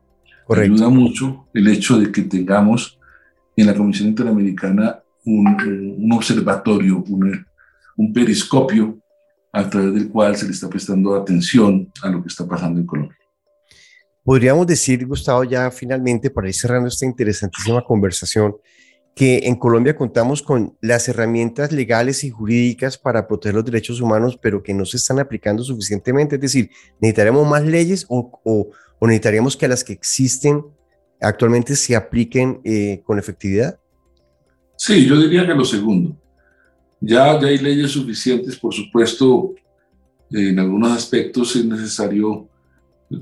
Ayuda 0.49 0.89
mucho 0.89 1.49
el 1.53 1.69
hecho 1.69 1.99
de 1.99 2.11
que 2.11 2.23
tengamos 2.23 2.99
en 3.55 3.67
la 3.67 3.75
Comisión 3.75 4.09
Interamericana 4.09 5.01
un, 5.27 6.11
observatorio, 6.15 7.05
un, 7.07 7.47
un 7.99 8.13
periscopio 8.15 8.99
a 9.53 9.69
través 9.69 9.95
del 9.95 10.09
cual 10.09 10.37
se 10.37 10.47
le 10.47 10.53
está 10.53 10.69
prestando 10.69 11.15
atención 11.15 11.91
a 12.03 12.09
lo 12.09 12.23
que 12.23 12.29
está 12.29 12.47
pasando 12.47 12.81
en 12.81 12.87
Colombia. 12.87 13.17
Podríamos 14.23 14.67
decir, 14.67 15.07
Gustavo, 15.07 15.45
ya 15.45 15.71
finalmente, 15.71 16.31
para 16.31 16.49
ir 16.49 16.55
cerrando 16.55 16.89
esta 16.89 17.07
interesantísima 17.07 17.83
conversación, 17.83 18.55
que 19.15 19.39
en 19.45 19.57
Colombia 19.57 19.97
contamos 19.97 20.43
con 20.43 20.77
las 20.81 21.09
herramientas 21.09 21.73
legales 21.73 22.23
y 22.23 22.31
jurídicas 22.31 22.97
para 22.97 23.27
proteger 23.27 23.57
los 23.57 23.65
derechos 23.65 24.01
humanos, 24.01 24.39
pero 24.41 24.63
que 24.63 24.73
no 24.73 24.85
se 24.85 24.99
están 24.99 25.19
aplicando 25.19 25.65
suficientemente. 25.65 26.37
Es 26.37 26.41
decir, 26.41 26.71
necesitaremos 27.01 27.47
más 27.49 27.65
leyes 27.65 28.07
o, 28.09 28.41
o, 28.45 28.71
necesitaríamos 29.07 29.57
que 29.57 29.69
las 29.69 29.83
que 29.83 29.93
existen 29.93 30.63
actualmente 31.21 31.75
se 31.77 31.97
apliquen 31.97 32.61
eh, 32.65 33.03
con 33.05 33.19
efectividad. 33.19 33.79
Sí, 34.77 35.07
yo 35.07 35.21
diría 35.21 35.47
que 35.47 35.55
lo 35.55 35.65
segundo. 35.65 36.20
Ya, 37.01 37.41
ya 37.41 37.47
hay 37.49 37.59
leyes 37.59 37.93
suficientes, 37.93 38.57
por 38.59 38.75
supuesto, 38.75 39.55
en 40.31 40.59
algunos 40.59 40.93
aspectos 40.93 41.57
es 41.57 41.65
necesario 41.65 42.49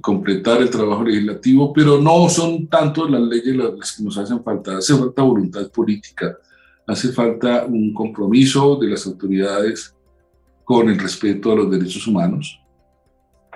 completar 0.00 0.60
el 0.60 0.68
trabajo 0.68 1.04
legislativo, 1.04 1.72
pero 1.72 2.00
no 2.00 2.28
son 2.28 2.66
tanto 2.66 3.08
las 3.08 3.22
leyes 3.22 3.56
las 3.56 3.96
que 3.96 4.02
nos 4.02 4.18
hacen 4.18 4.42
falta, 4.42 4.76
hace 4.76 4.94
falta 4.94 5.22
voluntad 5.22 5.70
política, 5.70 6.36
hace 6.86 7.12
falta 7.12 7.64
un 7.64 7.94
compromiso 7.94 8.76
de 8.76 8.88
las 8.88 9.06
autoridades 9.06 9.94
con 10.64 10.90
el 10.90 10.98
respeto 10.98 11.52
a 11.52 11.56
los 11.56 11.70
derechos 11.70 12.06
humanos. 12.06 12.60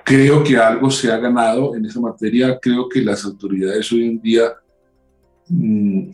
Creo 0.04 0.42
que 0.42 0.56
algo 0.56 0.90
se 0.90 1.12
ha 1.12 1.18
ganado 1.18 1.76
en 1.76 1.84
esa 1.84 2.00
materia, 2.00 2.58
creo 2.60 2.88
que 2.88 3.02
las 3.02 3.24
autoridades 3.24 3.92
hoy 3.92 4.06
en 4.06 4.20
día 4.20 4.52
mm, 5.48 6.10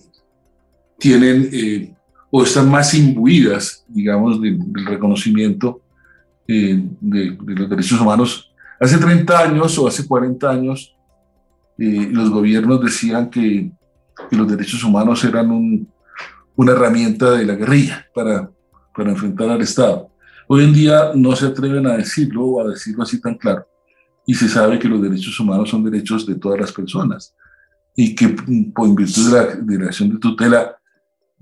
tienen 0.99 1.49
eh, 1.53 1.94
o 2.31 2.43
están 2.43 2.71
más 2.71 2.95
imbuidas, 2.95 3.85
digamos, 3.88 4.41
del, 4.41 4.59
reconocimiento 4.85 5.81
eh, 6.47 6.83
de, 7.01 7.37
los 7.41 7.71
derechos 7.71 8.01
humanos. 8.01 8.53
Hace 8.81 8.99
30 8.99 9.38
años 9.38 9.79
o 9.79 9.88
hace 9.88 10.07
40 10.07 10.51
años, 10.51 10.95
eh, 11.79 12.09
los 12.11 12.31
gobiernos 12.31 12.83
decían 12.83 13.31
que, 13.31 13.71
que, 14.29 14.37
los 14.37 14.49
derechos 14.49 14.85
humanos 14.85 15.25
eran 15.25 15.51
un, 15.51 15.88
una 16.57 16.73
herramienta 16.73 17.33
de 17.33 17.47
la 17.47 17.55
guerrilla 17.55 18.07
para, 18.14 18.51
para 18.95 19.11
enfrentar 19.11 19.49
al 19.51 19.62
Estado. 19.62 20.11
Hoy 20.49 20.64
en 20.64 20.73
día 20.73 21.12
no 21.14 21.35
se 21.37 21.47
atreven 21.47 21.87
a 21.87 21.97
decirlo 21.97 22.45
o 22.45 22.61
a 22.61 22.71
decirlo 22.71 23.03
así 23.03 23.21
tan 23.21 23.37
claro. 23.37 23.67
Y 24.27 24.35
se 24.35 24.49
sabe 24.49 24.79
que 24.79 24.88
los 24.88 25.01
derechos 25.01 25.38
humanos 25.41 25.71
son 25.71 25.85
derechos 25.85 26.27
de 26.27 26.35
todas 26.35 26.61
las 26.61 26.73
personas 26.73 27.35
y 27.95 28.14
que 28.14 28.29
por 28.75 28.95
virtud 28.95 29.33
de 29.33 29.37
la, 29.37 29.55
de 29.57 29.79
la 29.79 29.87
acción 29.87 30.11
de 30.11 30.19
tutela 30.19 30.78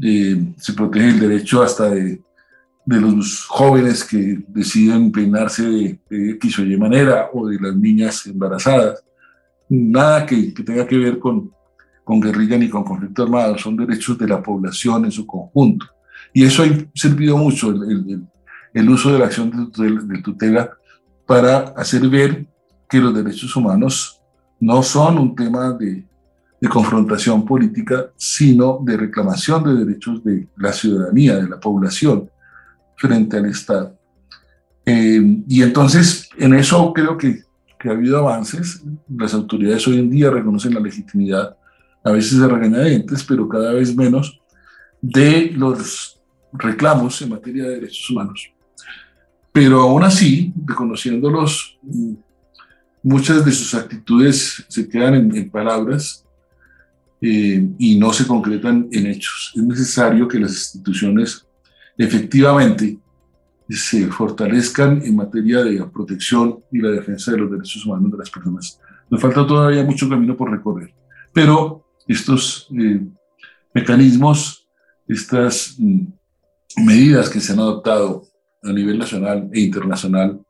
eh, 0.03 0.53
se 0.59 0.73
protege 0.73 1.09
el 1.09 1.21
derecho 1.21 1.63
hasta 1.63 1.91
de, 1.91 2.21
de, 2.85 3.01
los 3.01 3.45
jóvenes 3.47 4.05
que 4.05 4.39
deciden 4.49 5.11
peinarse 5.11 5.63
de, 5.63 5.99
de, 6.09 6.31
X 6.33 6.59
o 6.59 6.65
Y 6.65 6.77
manera 6.77 7.31
o 7.33 7.49
de 7.49 7.59
las 7.61 7.75
niñas 7.77 8.27
embarazadas. 8.27 9.03
Nada 9.69 10.27
que, 10.27 10.53
que 10.53 10.63
tenga 10.63 10.87
que 10.87 10.99
ver 10.99 11.19
con, 11.19 11.51
con 12.05 12.21
guerrilla 12.21 12.59
ni 12.59 12.69
con 12.69 12.85
conflicto 12.85 13.23
armado, 13.23 13.59
son 13.59 13.77
derechos 13.77 14.19
de 14.19 14.29
la 14.29 14.43
población 14.43 15.07
en 15.07 15.13
su 15.13 15.27
conjunto. 15.27 15.87
Y 16.33 16.45
eso 16.45 16.63
ha 16.63 16.67
servido 16.95 17.37
mucho, 17.37 17.71
el, 17.71 17.83
el, 17.91 18.27
el 18.75 18.91
uso 18.91 19.13
de 19.13 19.19
la 19.19 19.27
acción 19.27 19.51
de 19.51 19.57
tutela, 19.57 20.03
de 20.03 20.23
tutela 20.23 20.71
para 21.27 21.59
hacer 21.77 22.07
ver 22.09 22.47
que 22.89 22.99
los 22.99 23.15
derechos 23.15 23.57
humanos 23.57 24.21
no 24.61 24.83
son 24.83 25.19
un 25.19 25.35
tema 25.35 25.73
de, 25.73 26.05
de 26.61 26.69
confrontación 26.69 27.45
política, 27.45 28.11
sino 28.17 28.81
de 28.83 28.97
reclamación 28.97 29.65
de 29.65 29.85
derechos 29.85 30.25
de 30.25 30.49
la 30.57 30.73
ciudadanía, 30.73 31.37
de 31.37 31.49
la 31.49 31.61
población 31.61 32.31
frente 32.97 33.37
al 33.37 33.47
Estado. 33.47 33.99
Eh, 34.87 35.43
y 35.47 35.63
entonces, 35.63 36.31
en 36.39 36.55
eso 36.55 36.93
creo 36.93 37.19
que, 37.19 37.43
que, 37.79 37.89
ha 37.89 37.93
habido 37.93 38.19
avances. 38.19 38.83
Las 39.09 39.35
autoridades 39.35 39.87
hoy 39.87 39.99
en 39.99 40.11
día 40.11 40.31
reconocen 40.31 40.75
la 40.75 40.81
legitimidad, 40.81 41.57
a 42.03 42.13
veces 42.13 42.39
de 42.39 42.49
regañadientes, 42.49 43.25
pero 43.25 43.49
cada 43.49 43.73
vez 43.73 43.95
menos, 43.95 44.41
de 45.03 45.51
los 45.53 46.21
reclamos 46.53 47.21
en 47.21 47.31
materia 47.31 47.65
de 47.65 47.81
derechos 47.81 48.09
humanos. 48.11 48.51
Pero 49.53 49.83
aún 49.83 50.05
así, 50.05 50.55
reconociéndolos, 50.65 51.79
muchas 53.03 53.45
de 53.45 53.53
sus 53.53 53.75
actitudes 53.75 54.65
se 54.69 54.89
quedan 54.89 55.35
en 55.35 55.51
palabras 55.51 56.26
eh, 57.21 57.69
y 57.79 57.99
no 57.99 58.13
se 58.13 58.27
concretan 58.27 58.89
en 58.93 59.07
hechos. 59.07 59.53
Es 59.55 59.63
necesario 59.63 60.29
que 60.29 60.39
las 60.39 60.53
instituciones 60.53 61.47
efectivamente 61.97 62.99
se 63.69 64.07
fortalezcan 64.09 65.03
en 65.03 65.17
materia 65.17 65.65
de 65.65 65.85
protección 65.87 66.63
y 66.71 66.79
la 66.79 66.91
defensa 66.91 67.33
de 67.33 67.39
los 67.39 67.51
derechos 67.51 67.85
humanos 67.85 68.13
de 68.13 68.19
las 68.19 68.31
personas. 68.31 68.81
Nos 69.11 69.21
falta 69.21 69.47
todavía 69.47 69.85
mucho 69.85 70.09
camino 70.09 70.37
por 70.37 70.51
recorrer, 70.51 70.93
pero 71.33 71.85
estos 72.07 72.69
eh, 72.79 73.05
mecanismos, 73.75 74.69
estas 75.09 75.75
mm, 75.79 76.07
medidas 76.85 77.29
que 77.29 77.41
se 77.41 77.53
han 77.53 77.61
adoptado 77.61 78.25
a 78.63 78.73
nivel 78.73 78.99
nacional 78.99 79.49
e 79.53 79.61
internacional 79.61 80.41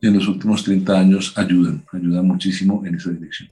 en 0.00 0.14
los 0.14 0.28
últimos 0.28 0.62
30 0.64 0.98
años 0.98 1.32
ayudan, 1.36 1.84
ayudan 1.92 2.26
muchísimo 2.26 2.84
en 2.84 2.96
esa 2.96 3.10
dirección. 3.10 3.48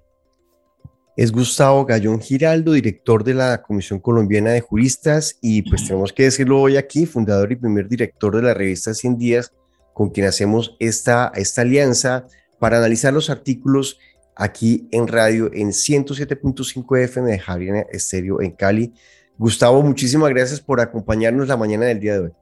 Es 1.17 1.31
Gustavo 1.31 1.85
Gallón 1.85 2.21
Giraldo, 2.21 2.73
director 2.73 3.23
de 3.23 3.35
la 3.35 3.63
Comisión 3.63 4.01
Colombiana 4.01 4.51
de 4.51 4.61
Juristas 4.61 5.37
y 5.43 5.63
pues 5.63 5.87
tenemos 5.87 6.13
que 6.13 6.25
decirlo 6.25 6.61
hoy 6.61 6.77
aquí, 6.77 7.05
fundador 7.07 7.53
y 7.53 7.57
primer 7.57 7.89
director 7.89 8.35
de 8.35 8.43
la 8.43 8.55
revista 8.55 8.95
100 8.95 9.19
Días, 9.19 9.53
con 9.93 10.11
quien 10.11 10.27
hacemos 10.27 10.77
esta, 10.79 11.31
esta 11.35 11.63
alianza 11.63 12.27
para 12.59 12.79
analizar 12.79 13.13
los 13.13 13.29
artículos 13.29 13.99
aquí 14.37 14.89
en 14.91 15.07
radio 15.07 15.51
en 15.53 15.69
107.5 15.69 16.99
FM 16.99 17.31
de 17.31 17.39
Javier 17.39 17.87
Estéreo 17.91 18.41
en 18.41 18.53
Cali. 18.53 18.93
Gustavo, 19.37 19.83
muchísimas 19.83 20.31
gracias 20.31 20.61
por 20.61 20.81
acompañarnos 20.81 21.49
la 21.49 21.57
mañana 21.57 21.87
del 21.87 22.01
día 22.01 22.15
de 22.15 22.19
hoy. 22.21 22.33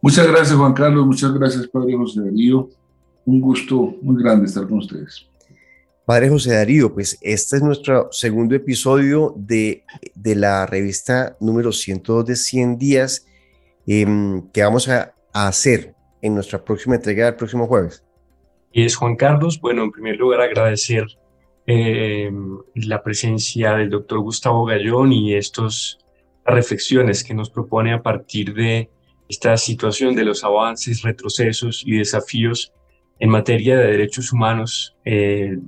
Muchas 0.00 0.28
gracias, 0.28 0.56
Juan 0.56 0.74
Carlos. 0.74 1.04
Muchas 1.06 1.32
gracias, 1.32 1.66
Padre 1.66 1.96
José 1.96 2.20
Darío. 2.20 2.68
Un 3.24 3.40
gusto 3.40 3.96
muy 4.00 4.22
grande 4.22 4.46
estar 4.46 4.66
con 4.68 4.78
ustedes. 4.78 5.27
Padre 6.08 6.30
José 6.30 6.54
Darío, 6.54 6.94
pues 6.94 7.18
este 7.20 7.56
es 7.56 7.62
nuestro 7.62 8.08
segundo 8.12 8.54
episodio 8.54 9.34
de, 9.36 9.84
de 10.14 10.36
la 10.36 10.64
revista 10.64 11.36
número 11.38 11.70
102 11.70 12.24
de 12.24 12.34
100 12.34 12.78
días 12.78 13.26
em, 13.86 14.48
que 14.50 14.62
vamos 14.62 14.88
a, 14.88 15.14
a 15.34 15.48
hacer 15.48 15.94
en 16.22 16.34
nuestra 16.34 16.64
próxima 16.64 16.94
entrega 16.94 17.28
el 17.28 17.34
próximo 17.34 17.66
jueves. 17.66 18.02
Y 18.72 18.86
es 18.86 18.96
Juan 18.96 19.16
Carlos. 19.16 19.60
Bueno, 19.60 19.82
en 19.82 19.90
primer 19.90 20.16
lugar 20.16 20.40
agradecer 20.40 21.04
eh, 21.66 22.30
la 22.74 23.02
presencia 23.02 23.74
del 23.74 23.90
doctor 23.90 24.20
Gustavo 24.20 24.64
Gallón 24.64 25.12
y 25.12 25.34
estas 25.34 25.98
reflexiones 26.46 27.22
que 27.22 27.34
nos 27.34 27.50
propone 27.50 27.92
a 27.92 28.00
partir 28.00 28.54
de 28.54 28.88
esta 29.28 29.58
situación 29.58 30.16
de 30.16 30.24
los 30.24 30.42
avances, 30.42 31.02
retrocesos 31.02 31.82
y 31.84 31.98
desafíos 31.98 32.72
en 33.18 33.28
materia 33.28 33.76
de 33.76 33.88
derechos 33.88 34.32
humanos 34.32 34.96
eh, 35.04 35.58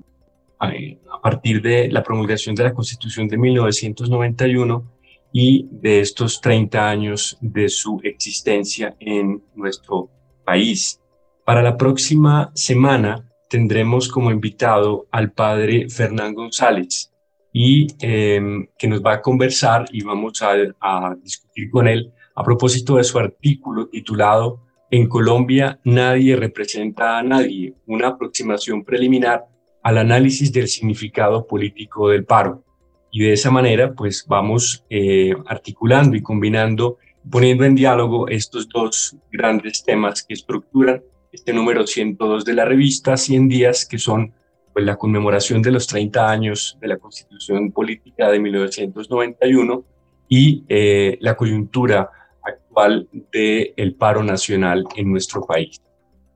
a 0.61 1.21
partir 1.23 1.63
de 1.63 1.89
la 1.89 2.03
promulgación 2.03 2.55
de 2.55 2.65
la 2.65 2.75
Constitución 2.75 3.27
de 3.29 3.39
1991 3.39 4.93
y 5.33 5.69
de 5.71 6.01
estos 6.01 6.41
30 6.41 6.89
años 6.89 7.39
de 7.41 7.69
su 7.69 8.01
existencia 8.03 8.95
en 9.01 9.43
nuestro 9.55 10.11
país. 10.45 11.01
Para 11.45 11.63
la 11.63 11.77
próxima 11.77 12.51
semana 12.55 13.27
tendremos 13.49 14.09
como 14.09 14.31
invitado 14.31 15.07
al 15.11 15.33
padre 15.33 15.89
Fernán 15.89 16.35
González 16.35 17.13
y 17.53 17.89
em, 18.01 18.69
que 18.79 18.87
nos 18.87 19.03
va 19.03 19.15
a 19.15 19.23
conversar 19.23 19.87
y 19.91 20.03
vamos 20.03 20.43
a, 20.43 20.53
a 20.81 21.17
discutir 21.23 21.71
con 21.71 21.89
él 21.89 22.13
a 22.35 22.45
propósito 22.45 22.97
de 22.97 23.05
su 23.05 23.19
artículo 23.19 23.89
titulado 23.89 24.63
En 24.91 25.09
Colombia 25.09 25.81
nadie 25.85 26.37
representa 26.37 27.19
a 27.19 27.23
nadie, 27.23 27.75
una 27.87 28.09
aproximación 28.09 28.85
preliminar 28.85 29.47
al 29.83 29.99
análisis 29.99 30.53
del 30.53 30.69
significado 30.69 31.47
político 31.47 32.09
del 32.09 32.25
paro. 32.25 32.65
Y 33.11 33.25
de 33.25 33.33
esa 33.33 33.51
manera, 33.51 33.93
pues 33.93 34.25
vamos 34.27 34.85
eh, 34.89 35.35
articulando 35.47 36.17
y 36.17 36.23
combinando, 36.23 36.99
poniendo 37.29 37.65
en 37.65 37.75
diálogo 37.75 38.29
estos 38.29 38.69
dos 38.69 39.17
grandes 39.33 39.83
temas 39.83 40.23
que 40.23 40.35
estructuran 40.35 41.03
este 41.33 41.53
número 41.53 41.87
102 41.87 42.45
de 42.45 42.55
la 42.55 42.65
revista 42.65 43.17
100 43.17 43.49
días, 43.49 43.87
que 43.87 43.99
son 43.99 44.33
pues, 44.73 44.85
la 44.85 44.97
conmemoración 44.97 45.63
de 45.63 45.71
los 45.71 45.87
30 45.87 46.31
años 46.31 46.77
de 46.81 46.89
la 46.89 46.99
Constitución 46.99 47.73
Política 47.73 48.31
de 48.31 48.39
1991 48.41 49.85
y 50.29 50.65
eh, 50.69 51.19
la 51.21 51.37
coyuntura 51.37 52.11
actual 52.43 53.09
del 53.33 53.75
el 53.77 53.95
paro 53.95 54.23
nacional 54.23 54.85
en 54.97 55.11
nuestro 55.11 55.45
país. 55.45 55.81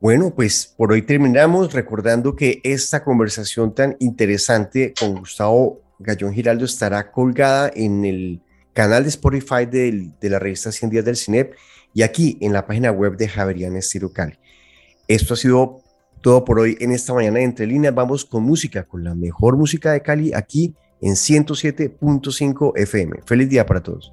Bueno, 0.05 0.35
pues 0.35 0.75
por 0.77 0.93
hoy 0.93 1.01
terminamos 1.01 1.73
recordando 1.73 2.37
que 2.37 2.61
esta 2.63 3.03
conversación 3.03 3.75
tan 3.75 3.97
interesante 4.01 4.93
con 5.01 5.15
Gustavo 5.15 5.81
Gallón 5.99 6.35
Giraldo 6.35 6.67
estará 6.67 7.11
colgada 7.11 7.73
en 7.75 8.05
el 8.05 8.43
canal 8.75 9.05
de 9.05 9.09
Spotify 9.09 9.65
de, 9.65 10.11
de 10.21 10.29
la 10.29 10.39
revista 10.39 10.71
100 10.71 10.91
días 10.91 11.07
del 11.07 11.17
CINEP 11.17 11.55
y 11.95 12.03
aquí 12.03 12.37
en 12.43 12.53
la 12.53 12.67
página 12.67 12.93
web 12.93 13.17
de 13.17 13.29
Javerian 13.29 13.77
Estilo 13.77 14.13
Cali. 14.13 14.39
Esto 15.09 15.33
ha 15.33 15.37
sido 15.39 15.81
todo 16.21 16.45
por 16.45 16.59
hoy 16.59 16.77
en 16.81 16.93
esta 16.93 17.15
mañana 17.15 17.39
de 17.39 17.45
Entre 17.45 17.67
Líneas. 17.67 17.95
Vamos 17.95 18.27
con 18.27 18.43
música, 18.43 18.83
con 18.83 19.05
la 19.05 19.15
mejor 19.15 19.57
música 19.57 19.93
de 19.93 20.03
Cali 20.03 20.35
aquí 20.35 20.75
en 21.01 21.15
107.5 21.15 22.73
FM. 22.77 23.21
Feliz 23.25 23.49
día 23.49 23.65
para 23.65 23.83
todos. 23.83 24.13